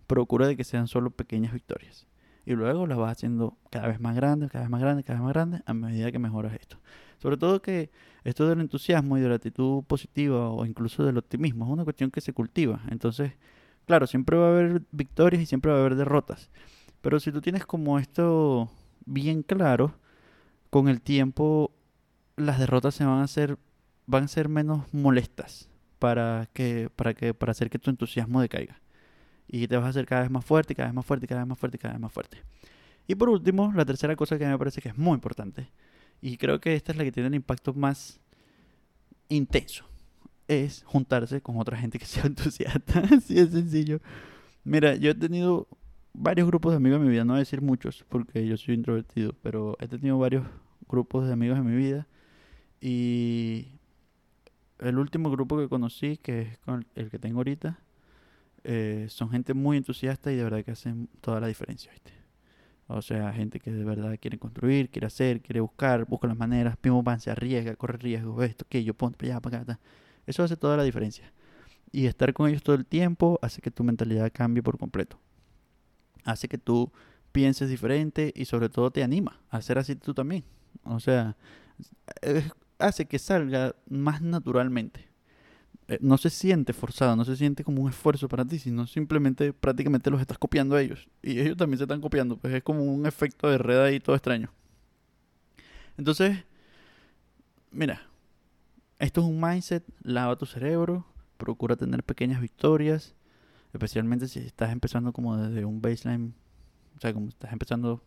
procura 0.08 0.46
de 0.46 0.58
que 0.58 0.66
sean 0.66 0.88
solo 0.88 1.10
pequeñas 1.10 1.54
victorias. 1.54 2.06
Y 2.46 2.52
luego 2.52 2.86
las 2.86 2.98
vas 2.98 3.14
haciendo 3.14 3.58
cada 3.70 3.88
vez 3.88 4.02
más 4.02 4.14
grandes, 4.14 4.52
cada 4.52 4.66
vez 4.66 4.70
más 4.70 4.82
grandes, 4.82 5.06
cada 5.06 5.20
vez 5.20 5.24
más 5.24 5.34
grandes 5.34 5.62
a 5.66 5.74
medida 5.74 6.12
que 6.12 6.20
mejoras 6.20 6.52
esto. 6.54 6.78
Sobre 7.18 7.38
todo 7.38 7.62
que 7.62 7.92
esto 8.26 8.46
del 8.50 8.60
entusiasmo 8.60 9.18
y 9.18 9.22
de 9.22 9.30
la 9.30 9.36
actitud 9.36 9.86
positiva 9.86 10.50
o 10.50 10.66
incluso 10.66 11.06
del 11.06 11.18
optimismo 11.18 11.64
es 11.64 11.72
una 11.72 11.86
cuestión 11.86 12.12
que 12.12 12.20
se 12.20 12.34
cultiva. 12.34 12.82
Entonces, 12.92 13.32
claro, 13.86 14.06
siempre 14.06 14.36
va 14.36 14.48
a 14.48 14.50
haber 14.50 14.82
victorias 14.92 15.42
y 15.42 15.46
siempre 15.46 15.72
va 15.72 15.78
a 15.78 15.80
haber 15.80 15.96
derrotas. 15.96 16.52
Pero 17.00 17.22
si 17.22 17.32
tú 17.32 17.40
tienes 17.40 17.66
como 17.66 18.00
esto 18.00 18.70
bien 19.06 19.44
claro, 19.44 19.96
con 20.70 20.90
el 20.90 21.00
tiempo 21.00 21.72
las 22.36 22.60
derrotas 22.60 22.96
se 22.96 23.06
van 23.06 23.20
a 23.20 23.24
hacer 23.24 23.58
van 24.08 24.26
a 24.26 24.28
ser 24.28 24.50
menos 24.50 24.94
molestas 24.94 25.70
para 26.00 26.50
que 26.54 26.90
para 26.96 27.14
que 27.14 27.34
para 27.34 27.52
hacer 27.52 27.70
que 27.70 27.80
tu 27.80 27.90
entusiasmo 27.90 28.42
decaiga 28.42 28.80
y 29.48 29.68
te 29.68 29.76
vas 29.78 29.86
a 29.86 29.90
hacer 29.90 30.06
cada 30.06 30.22
vez 30.22 30.32
más 30.32 30.44
fuerte, 30.44 30.76
cada 30.76 30.90
vez 30.90 30.96
más 30.96 31.06
fuerte, 31.06 31.28
cada 31.28 31.42
vez 31.42 31.48
más 31.48 31.60
fuerte, 31.60 31.78
cada 31.78 31.94
vez 31.94 32.02
más 32.02 32.12
fuerte. 32.12 32.38
Y 33.08 33.16
por 33.16 33.30
último, 33.30 33.72
la 33.76 33.86
tercera 33.86 34.16
cosa 34.16 34.38
que 34.38 34.46
me 34.46 34.58
parece 34.58 34.82
que 34.82 34.90
es 34.90 34.98
muy 34.98 35.14
importante, 35.14 35.70
y 36.22 36.38
creo 36.38 36.60
que 36.60 36.76
esta 36.76 36.92
es 36.92 36.98
la 36.98 37.04
que 37.04 37.12
tiene 37.12 37.28
el 37.28 37.36
impacto 37.36 37.74
más 37.74 38.20
intenso, 39.30 39.86
es 40.48 40.84
juntarse 40.86 41.42
con 41.42 41.58
otra 41.58 41.78
gente 41.78 42.00
que 42.00 42.06
sea 42.06 42.24
entusiasta. 42.26 43.00
Así 43.16 43.38
es 43.38 43.52
sencillo. 43.52 44.00
Mira, 44.64 44.96
yo 44.96 45.12
he 45.12 45.16
tenido 45.16 45.68
varios 46.14 46.48
grupos 46.48 46.72
de 46.72 46.78
amigos 46.78 46.98
en 46.98 47.06
mi 47.06 47.12
vida, 47.12 47.26
no 47.26 47.34
voy 47.34 47.40
a 47.40 47.40
decir 47.40 47.62
muchos 47.62 48.06
porque 48.10 48.48
yo 48.48 48.58
soy 48.58 48.76
introvertido, 48.76 49.34
pero 49.44 49.78
he 49.80 49.88
tenido 49.88 50.18
varios 50.18 50.46
grupos 50.88 51.28
de 51.28 51.34
amigos 51.34 51.60
en 51.60 51.66
mi 51.66 51.76
vida 51.76 52.08
y 52.82 53.68
el 54.80 54.98
último 54.98 55.30
grupo 55.32 55.58
que 55.58 55.70
conocí, 55.70 56.18
que 56.18 56.42
es 56.42 56.60
el 56.96 57.10
que 57.10 57.20
tengo 57.20 57.40
ahorita, 57.40 57.80
eh, 58.64 59.06
son 59.10 59.30
gente 59.30 59.54
muy 59.54 59.78
entusiasta 59.78 60.32
y 60.32 60.36
de 60.36 60.44
verdad 60.44 60.64
que 60.64 60.72
hacen 60.72 61.08
toda 61.22 61.40
la 61.40 61.48
diferencia, 61.48 61.92
¿viste? 61.92 62.14
O 62.88 63.02
sea, 63.02 63.34
gente 63.34 63.60
que 63.60 63.72
de 63.72 63.84
verdad 63.84 64.18
quiere 64.20 64.38
construir, 64.38 64.90
quiere 64.90 65.08
hacer, 65.08 65.42
quiere 65.42 65.60
buscar, 65.60 66.06
busca 66.06 66.28
las 66.28 66.38
maneras, 66.38 66.78
pimo 66.78 67.04
pan, 67.04 67.20
se 67.20 67.32
arriesga, 67.32 67.76
corre 67.76 67.98
riesgos, 67.98 68.44
esto, 68.44 68.66
que 68.68 68.84
yo 68.84 68.94
pongo 68.94 69.14
para 69.14 69.34
allá, 69.34 69.42
para 69.42 69.62
acá. 69.62 69.80
Eso 70.28 70.44
hace 70.44 70.56
toda 70.56 70.78
la 70.78 70.84
diferencia. 70.84 71.32
Y 71.92 72.06
estar 72.06 72.34
con 72.34 72.50
ellos 72.50 72.62
todo 72.62 72.76
el 72.76 72.86
tiempo 72.86 73.40
hace 73.42 73.62
que 73.62 73.72
tu 73.72 73.84
mentalidad 73.84 74.32
cambie 74.34 74.62
por 74.62 74.78
completo. 74.78 75.20
Hace 76.24 76.48
que 76.48 76.58
tú 76.58 76.92
pienses 77.32 77.70
diferente 77.70 78.34
y 78.36 78.46
sobre 78.46 78.70
todo 78.70 78.92
te 78.92 79.04
anima 79.04 79.40
a 79.50 79.58
hacer 79.58 79.78
así 79.78 79.96
tú 79.96 80.14
también. 80.14 80.44
O 80.84 81.00
sea, 81.00 81.36
hace 82.80 83.06
que 83.06 83.20
salga 83.20 83.76
más 83.88 84.22
naturalmente. 84.22 85.08
Eh, 85.88 86.00
no 86.02 86.18
se 86.18 86.30
siente 86.30 86.74
forzado, 86.74 87.16
no 87.16 87.26
se 87.26 87.36
siente 87.36 87.64
como 87.64 87.84
un 87.84 87.90
esfuerzo 87.90 88.28
para 88.28 88.44
ti, 88.46 88.58
sino 88.58 88.88
simplemente 88.88 89.54
prácticamente 89.54 90.10
los 90.10 90.20
estás 90.20 90.38
copiando 90.38 90.76
a 90.76 90.82
ellos. 90.82 91.08
Y 91.22 91.40
ellos 91.40 91.58
también 91.58 91.78
se 91.78 91.84
están 91.84 92.02
copiando, 92.02 92.38
pues 92.38 92.54
es 92.54 92.64
como 92.64 92.84
un 92.84 93.06
efecto 93.06 93.50
de 93.50 93.58
red 93.58 93.80
ahí 93.82 94.00
todo 94.00 94.16
extraño. 94.16 94.52
Entonces, 95.98 96.44
mira, 97.72 98.02
esto 99.00 99.22
es 99.22 99.28
un 99.28 99.40
mindset, 99.40 99.84
lava 100.02 100.36
tu 100.38 100.46
cerebro, 100.46 101.06
procura 101.38 101.76
tener 101.76 102.04
pequeñas 102.04 102.42
victorias, 102.42 103.16
especialmente 103.74 104.28
si 104.28 104.40
estás 104.40 104.72
empezando 104.72 105.14
como 105.14 105.38
desde 105.38 105.66
un 105.66 105.82
baseline, 105.82 106.34
o 106.98 107.00
sea, 107.00 107.14
como 107.14 107.30
estás 107.30 107.52
empezando 107.54 108.02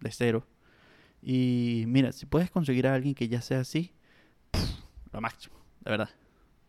de 0.00 0.10
cero. 0.10 0.46
Y 1.22 1.84
mira, 1.86 2.12
si 2.12 2.26
puedes 2.26 2.50
conseguir 2.50 2.86
a 2.86 2.94
alguien 2.94 3.14
que 3.14 3.28
ya 3.28 3.40
sea 3.42 3.60
así, 3.60 3.92
lo 5.12 5.20
máximo, 5.20 5.56
de 5.80 5.90
verdad. 5.90 6.10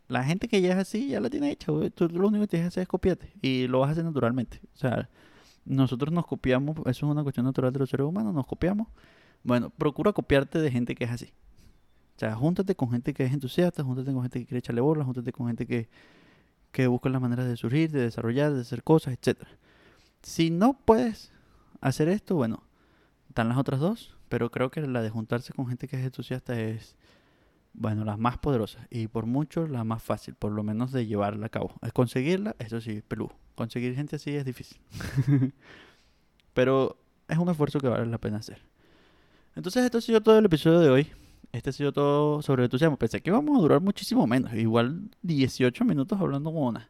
La 0.07 0.23
gente 0.25 0.49
que 0.49 0.61
ya 0.61 0.73
es 0.73 0.77
así, 0.77 1.07
ya 1.07 1.21
la 1.21 1.29
tiene 1.29 1.51
hecha, 1.51 1.71
Tú 1.95 2.09
lo 2.09 2.27
único 2.27 2.43
que 2.43 2.47
tienes 2.47 2.65
que 2.65 2.67
hacer 2.67 2.81
es 2.81 2.87
copiarte. 2.87 3.31
Y 3.41 3.67
lo 3.67 3.79
vas 3.79 3.89
a 3.89 3.91
hacer 3.93 4.03
naturalmente. 4.03 4.59
O 4.75 4.77
sea, 4.77 5.09
nosotros 5.63 6.11
nos 6.11 6.25
copiamos, 6.25 6.77
eso 6.79 6.89
es 6.89 7.03
una 7.03 7.23
cuestión 7.23 7.45
natural 7.45 7.71
de 7.71 7.79
los 7.79 7.89
seres 7.89 8.05
humanos, 8.05 8.33
nos 8.33 8.45
copiamos. 8.45 8.87
Bueno, 9.43 9.69
procura 9.69 10.11
copiarte 10.11 10.59
de 10.59 10.69
gente 10.69 10.95
que 10.95 11.05
es 11.05 11.11
así. 11.11 11.33
O 12.17 12.19
sea, 12.19 12.35
júntate 12.35 12.75
con 12.75 12.91
gente 12.91 13.13
que 13.13 13.23
es 13.23 13.31
entusiasta, 13.31 13.83
júntate 13.83 14.11
con 14.11 14.21
gente 14.21 14.39
que 14.39 14.45
quiere 14.45 14.59
echarle 14.59 14.81
bola, 14.81 15.03
júntate 15.05 15.31
con 15.31 15.47
gente 15.47 15.65
que, 15.65 15.89
que 16.71 16.87
busca 16.87 17.09
las 17.09 17.21
maneras 17.21 17.47
de 17.47 17.55
surgir, 17.55 17.91
de 17.91 18.01
desarrollar, 18.01 18.53
de 18.53 18.61
hacer 18.61 18.83
cosas, 18.83 19.13
etc. 19.13 19.39
Si 20.21 20.49
no 20.49 20.77
puedes 20.85 21.31
hacer 21.79 22.09
esto, 22.09 22.35
bueno, 22.35 22.63
están 23.29 23.49
las 23.49 23.57
otras 23.57 23.79
dos, 23.79 24.17
pero 24.31 24.49
creo 24.49 24.71
que 24.71 24.79
la 24.79 25.01
de 25.01 25.09
juntarse 25.09 25.51
con 25.51 25.67
gente 25.67 25.89
que 25.89 25.97
es 25.97 26.05
entusiasta 26.05 26.57
es 26.57 26.95
bueno, 27.73 28.05
las 28.05 28.17
más 28.17 28.37
poderosas 28.37 28.87
y 28.89 29.07
por 29.07 29.25
mucho 29.25 29.67
la 29.67 29.83
más 29.83 30.01
fácil, 30.01 30.35
por 30.35 30.53
lo 30.53 30.63
menos 30.63 30.93
de 30.93 31.05
llevarla 31.05 31.47
a 31.47 31.49
cabo. 31.49 31.73
Es 31.81 31.91
conseguirla, 31.91 32.55
eso 32.57 32.79
sí, 32.79 33.01
peludo. 33.05 33.33
Conseguir 33.55 33.93
gente 33.93 34.15
así 34.15 34.33
es 34.33 34.45
difícil. 34.45 34.79
Pero 36.53 36.97
es 37.27 37.37
un 37.37 37.49
esfuerzo 37.49 37.81
que 37.81 37.89
vale 37.89 38.05
la 38.05 38.19
pena 38.19 38.37
hacer. 38.37 38.61
Entonces, 39.53 39.83
esto 39.83 39.97
ha 39.97 40.01
sido 40.01 40.21
todo 40.21 40.39
el 40.39 40.45
episodio 40.45 40.79
de 40.79 40.89
hoy. 40.89 41.07
Este 41.51 41.71
ha 41.71 41.73
sido 41.73 41.91
todo 41.91 42.41
sobre 42.41 42.61
el 42.61 42.65
entusiasmo. 42.67 42.95
Pensé 42.95 43.19
que 43.19 43.31
íbamos 43.31 43.57
a 43.57 43.61
durar 43.61 43.81
muchísimo 43.81 44.25
menos. 44.27 44.53
Igual 44.53 45.09
18 45.23 45.83
minutos 45.83 46.17
hablando 46.21 46.53
con 46.53 46.63
una. 46.63 46.89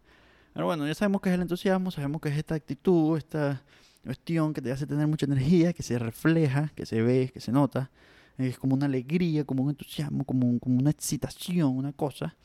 Pero 0.53 0.67
bueno, 0.67 0.85
ya 0.85 0.93
sabemos 0.93 1.21
que 1.21 1.29
es 1.29 1.35
el 1.35 1.41
entusiasmo, 1.41 1.89
sabemos 1.89 2.21
que 2.21 2.29
es 2.29 2.37
esta 2.37 2.53
actitud, 2.53 3.17
esta 3.17 3.63
cuestión 4.03 4.53
que 4.53 4.61
te 4.61 4.71
hace 4.71 4.87
tener 4.87 5.07
mucha 5.07 5.25
energía, 5.25 5.73
que 5.73 5.83
se 5.83 5.99
refleja, 5.99 6.71
que 6.75 6.85
se 6.85 7.01
ve, 7.01 7.31
que 7.33 7.39
se 7.39 7.51
nota 7.51 7.91
es 8.37 8.57
como 8.57 8.75
una 8.75 8.85
alegría, 8.85 9.43
como 9.43 9.63
un 9.63 9.69
entusiasmo, 9.69 10.25
como, 10.25 10.59
como 10.59 10.79
una 10.79 10.89
excitación, 10.89 11.77
una 11.77 11.93
cosa. 11.93 12.35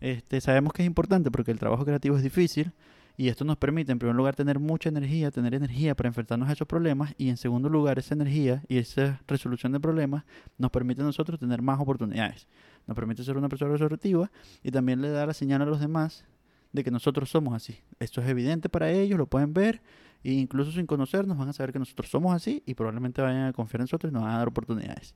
Este, 0.00 0.40
sabemos 0.40 0.72
que 0.72 0.82
es 0.82 0.86
importante 0.86 1.30
porque 1.30 1.50
el 1.50 1.58
trabajo 1.58 1.84
creativo 1.84 2.16
es 2.16 2.22
difícil 2.22 2.72
y 3.16 3.28
esto 3.28 3.44
nos 3.44 3.58
permite 3.58 3.92
en 3.92 3.98
primer 3.98 4.16
lugar 4.16 4.34
tener 4.34 4.58
mucha 4.58 4.88
energía, 4.88 5.30
tener 5.30 5.54
energía 5.54 5.94
para 5.94 6.08
enfrentarnos 6.08 6.48
a 6.48 6.52
esos 6.52 6.66
problemas 6.66 7.14
y 7.18 7.28
en 7.28 7.36
segundo 7.36 7.68
lugar 7.68 7.98
esa 7.98 8.14
energía 8.14 8.62
y 8.66 8.78
esa 8.78 9.20
resolución 9.26 9.72
de 9.72 9.80
problemas 9.80 10.24
nos 10.56 10.70
permite 10.70 11.02
a 11.02 11.04
nosotros 11.04 11.38
tener 11.38 11.60
más 11.60 11.78
oportunidades. 11.80 12.48
Nos 12.86 12.94
permite 12.94 13.22
ser 13.22 13.36
una 13.36 13.48
persona 13.48 13.72
resolutiva 13.72 14.30
y 14.62 14.70
también 14.70 15.02
le 15.02 15.10
da 15.10 15.26
la 15.26 15.34
señal 15.34 15.60
a 15.62 15.66
los 15.66 15.80
demás 15.80 16.24
de 16.72 16.82
que 16.82 16.90
nosotros 16.90 17.28
somos 17.28 17.52
así. 17.52 17.78
Esto 17.98 18.22
es 18.22 18.28
evidente 18.28 18.68
para 18.68 18.90
ellos, 18.90 19.18
lo 19.18 19.26
pueden 19.26 19.52
ver 19.52 19.82
e 20.22 20.32
incluso 20.32 20.72
sin 20.72 20.86
conocernos 20.86 21.36
van 21.36 21.48
a 21.48 21.52
saber 21.52 21.72
que 21.72 21.78
nosotros 21.78 22.10
somos 22.10 22.34
así 22.34 22.62
y 22.66 22.74
probablemente 22.74 23.22
vayan 23.22 23.46
a 23.46 23.52
confiar 23.52 23.80
en 23.80 23.84
nosotros 23.84 24.10
y 24.10 24.14
nos 24.14 24.22
van 24.22 24.32
a 24.32 24.38
dar 24.38 24.48
oportunidades. 24.48 25.14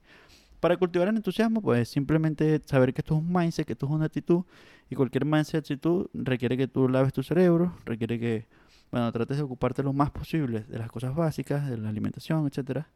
Para 0.59 0.77
cultivar 0.77 1.07
el 1.07 1.17
entusiasmo, 1.17 1.61
pues 1.61 1.89
simplemente 1.89 2.61
saber 2.65 2.93
que 2.93 3.01
esto 3.01 3.15
es 3.15 3.21
un 3.21 3.31
mindset, 3.31 3.67
que 3.67 3.73
esto 3.73 3.85
es 3.85 3.91
una 3.91 4.05
actitud 4.05 4.43
y 4.89 4.95
cualquier 4.95 5.25
mindset, 5.25 5.59
actitud 5.59 6.07
requiere 6.13 6.57
que 6.57 6.67
tú 6.67 6.89
laves 6.89 7.13
tu 7.13 7.21
cerebro, 7.21 7.75
requiere 7.85 8.19
que, 8.19 8.47
bueno, 8.91 9.11
trates 9.11 9.37
de 9.37 9.43
ocuparte 9.43 9.83
lo 9.83 9.93
más 9.93 10.11
posible 10.11 10.61
de 10.61 10.79
las 10.79 10.89
cosas 10.89 11.15
básicas, 11.15 11.69
de 11.69 11.77
la 11.77 11.89
alimentación, 11.89 12.47
etcétera. 12.47 12.89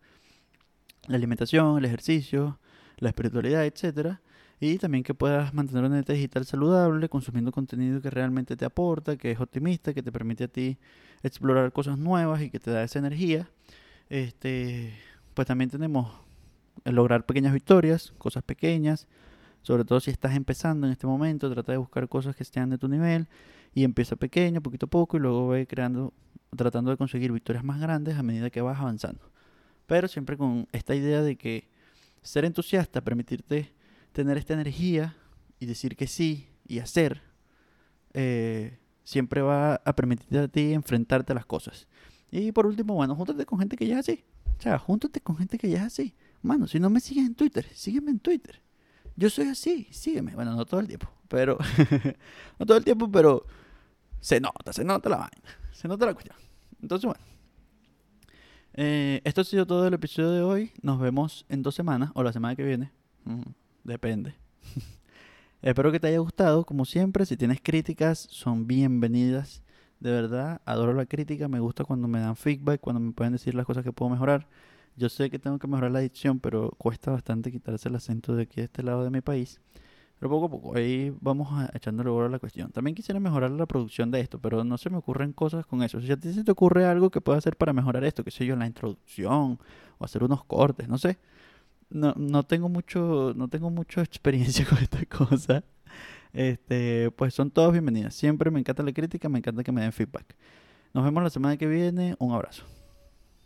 La 1.07 1.15
alimentación, 1.15 1.77
el 1.77 1.85
ejercicio, 1.85 2.59
la 2.97 3.09
espiritualidad, 3.09 3.65
etcétera 3.65 4.21
y 4.59 4.77
también 4.77 5.03
que 5.03 5.13
puedas 5.13 5.53
mantener 5.53 5.85
una 5.85 5.95
dieta 5.95 6.13
digital 6.13 6.45
saludable, 6.45 7.07
consumiendo 7.07 7.51
contenido 7.51 8.01
que 8.01 8.09
realmente 8.09 8.57
te 8.57 8.65
aporta, 8.65 9.15
que 9.15 9.31
es 9.31 9.39
optimista, 9.39 9.93
que 9.93 10.03
te 10.03 10.11
permite 10.11 10.45
a 10.45 10.47
ti 10.49 10.77
explorar 11.23 11.71
cosas 11.71 11.97
nuevas 11.97 12.41
y 12.41 12.49
que 12.49 12.59
te 12.59 12.71
da 12.71 12.83
esa 12.83 12.99
energía. 12.99 13.49
Este, 14.09 14.93
pues 15.33 15.47
también 15.47 15.69
tenemos 15.69 16.11
el 16.83 16.95
lograr 16.95 17.25
pequeñas 17.25 17.53
victorias, 17.53 18.13
cosas 18.17 18.43
pequeñas, 18.43 19.07
sobre 19.61 19.85
todo 19.85 19.99
si 19.99 20.11
estás 20.11 20.35
empezando 20.35 20.87
en 20.87 20.93
este 20.93 21.07
momento, 21.07 21.49
trata 21.51 21.71
de 21.71 21.77
buscar 21.77 22.09
cosas 22.09 22.35
que 22.35 22.43
estén 22.43 22.69
de 22.69 22.77
tu 22.77 22.87
nivel 22.87 23.27
y 23.73 23.83
empieza 23.83 24.15
pequeño, 24.15 24.61
poquito 24.61 24.87
a 24.87 24.89
poco 24.89 25.17
y 25.17 25.19
luego 25.21 25.47
ve 25.49 25.67
creando, 25.67 26.13
tratando 26.55 26.91
de 26.91 26.97
conseguir 26.97 27.31
victorias 27.31 27.63
más 27.63 27.79
grandes 27.79 28.17
a 28.17 28.23
medida 28.23 28.49
que 28.49 28.61
vas 28.61 28.79
avanzando. 28.79 29.31
Pero 29.85 30.07
siempre 30.07 30.37
con 30.37 30.67
esta 30.71 30.95
idea 30.95 31.21
de 31.21 31.37
que 31.37 31.69
ser 32.21 32.45
entusiasta, 32.45 33.01
permitirte 33.01 33.71
tener 34.11 34.37
esta 34.37 34.53
energía 34.53 35.15
y 35.59 35.65
decir 35.65 35.95
que 35.95 36.07
sí 36.07 36.49
y 36.67 36.79
hacer, 36.79 37.21
eh, 38.13 38.79
siempre 39.03 39.41
va 39.41 39.75
a 39.75 39.95
permitirte 39.95 40.39
a 40.39 40.47
ti 40.47 40.73
enfrentarte 40.73 41.31
a 41.33 41.35
las 41.35 41.45
cosas. 41.45 41.87
Y 42.31 42.51
por 42.51 42.65
último, 42.65 42.93
bueno, 42.93 43.15
júntate 43.15 43.45
con 43.45 43.59
gente 43.59 43.75
que 43.75 43.87
ya 43.87 43.95
es 43.95 44.09
así. 44.09 44.23
O 44.57 44.61
sea, 44.61 44.77
júntate 44.77 45.21
con 45.21 45.35
gente 45.37 45.57
que 45.57 45.69
ya 45.69 45.79
es 45.79 45.83
así. 45.83 46.13
Mano, 46.41 46.67
si 46.67 46.79
no 46.79 46.89
me 46.89 46.99
sigues 46.99 47.25
en 47.25 47.35
Twitter, 47.35 47.65
sígueme 47.73 48.11
en 48.11 48.19
Twitter. 48.19 48.61
Yo 49.15 49.29
soy 49.29 49.47
así, 49.47 49.87
sígueme. 49.91 50.35
Bueno, 50.35 50.55
no 50.55 50.65
todo 50.65 50.79
el 50.79 50.87
tiempo, 50.87 51.09
pero... 51.27 51.57
no 52.59 52.65
todo 52.65 52.77
el 52.77 52.83
tiempo, 52.83 53.11
pero 53.11 53.45
se 54.19 54.39
nota, 54.39 54.73
se 54.73 54.83
nota 54.83 55.09
la 55.09 55.17
vaina. 55.17 55.49
Se 55.71 55.87
nota 55.87 56.05
la 56.05 56.13
cuestión. 56.13 56.37
Entonces, 56.81 57.05
bueno. 57.05 57.23
Eh, 58.73 59.21
esto 59.23 59.41
ha 59.41 59.43
sido 59.43 59.65
todo 59.65 59.87
el 59.87 59.93
episodio 59.93 60.31
de 60.31 60.41
hoy. 60.41 60.71
Nos 60.81 60.99
vemos 60.99 61.45
en 61.49 61.63
dos 61.63 61.75
semanas 61.75 62.11
o 62.13 62.23
la 62.23 62.31
semana 62.31 62.55
que 62.55 62.63
viene. 62.63 62.91
Depende. 63.89 64.35
Espero 65.63 65.91
que 65.91 65.99
te 65.99 66.05
haya 66.05 66.19
gustado, 66.19 66.63
como 66.63 66.85
siempre. 66.85 67.25
Si 67.25 67.35
tienes 67.35 67.59
críticas, 67.59 68.19
son 68.19 68.67
bienvenidas. 68.67 69.63
De 69.99 70.11
verdad, 70.11 70.61
adoro 70.63 70.93
la 70.93 71.07
crítica. 71.07 71.47
Me 71.47 71.59
gusta 71.59 71.83
cuando 71.83 72.07
me 72.07 72.19
dan 72.19 72.35
feedback, 72.35 72.79
cuando 72.79 72.99
me 72.99 73.13
pueden 73.13 73.33
decir 73.33 73.55
las 73.55 73.65
cosas 73.65 73.83
que 73.83 73.91
puedo 73.91 74.11
mejorar. 74.11 74.47
Yo 74.95 75.09
sé 75.09 75.31
que 75.31 75.39
tengo 75.39 75.57
que 75.57 75.65
mejorar 75.65 75.89
la 75.89 76.01
edición, 76.01 76.39
pero 76.39 76.69
cuesta 76.77 77.09
bastante 77.09 77.51
quitarse 77.51 77.89
el 77.89 77.95
acento 77.95 78.35
de 78.35 78.43
aquí 78.43 78.57
de 78.57 78.65
este 78.65 78.83
lado 78.83 79.03
de 79.03 79.09
mi 79.09 79.21
país. 79.21 79.59
Pero 80.19 80.29
poco 80.29 80.45
a 80.45 80.49
poco, 80.49 80.77
ahí 80.77 81.11
vamos 81.19 81.47
a 81.51 81.71
echándole 81.73 82.11
bola 82.11 82.27
a 82.27 82.29
la 82.29 82.37
cuestión. 82.37 82.71
También 82.71 82.93
quisiera 82.93 83.19
mejorar 83.19 83.49
la 83.49 83.65
producción 83.65 84.11
de 84.11 84.19
esto, 84.19 84.37
pero 84.37 84.63
no 84.63 84.77
se 84.77 84.91
me 84.91 84.97
ocurren 84.97 85.33
cosas 85.33 85.65
con 85.65 85.81
eso. 85.81 85.99
Si 85.99 86.11
a 86.11 86.17
ti 86.17 86.31
se 86.31 86.43
te 86.43 86.51
ocurre 86.51 86.85
algo 86.85 87.09
que 87.09 87.21
pueda 87.21 87.39
hacer 87.39 87.55
para 87.55 87.73
mejorar 87.73 88.03
esto, 88.03 88.23
que 88.23 88.29
sé 88.29 88.45
yo, 88.45 88.55
la 88.55 88.67
introducción, 88.67 89.57
o 89.97 90.05
hacer 90.05 90.23
unos 90.23 90.43
cortes, 90.45 90.87
no 90.87 90.99
sé. 90.99 91.17
No, 91.89 92.13
no 92.17 92.43
tengo 92.43 92.69
mucho, 92.69 93.33
no 93.35 93.47
tengo 93.47 93.69
mucha 93.69 94.01
experiencia 94.03 94.65
con 94.65 94.77
esta 94.79 95.05
cosa. 95.05 95.63
Este, 96.33 97.11
pues 97.11 97.33
son 97.33 97.51
todas 97.51 97.71
bienvenidas. 97.71 98.13
Siempre 98.15 98.51
me 98.51 98.59
encanta 98.59 98.83
la 98.83 98.93
crítica, 98.93 99.29
me 99.29 99.39
encanta 99.39 99.63
que 99.63 99.71
me 99.71 99.81
den 99.81 99.91
feedback. 99.91 100.35
Nos 100.93 101.03
vemos 101.03 101.23
la 101.23 101.29
semana 101.29 101.57
que 101.57 101.67
viene. 101.67 102.15
Un 102.19 102.33
abrazo. 102.33 102.63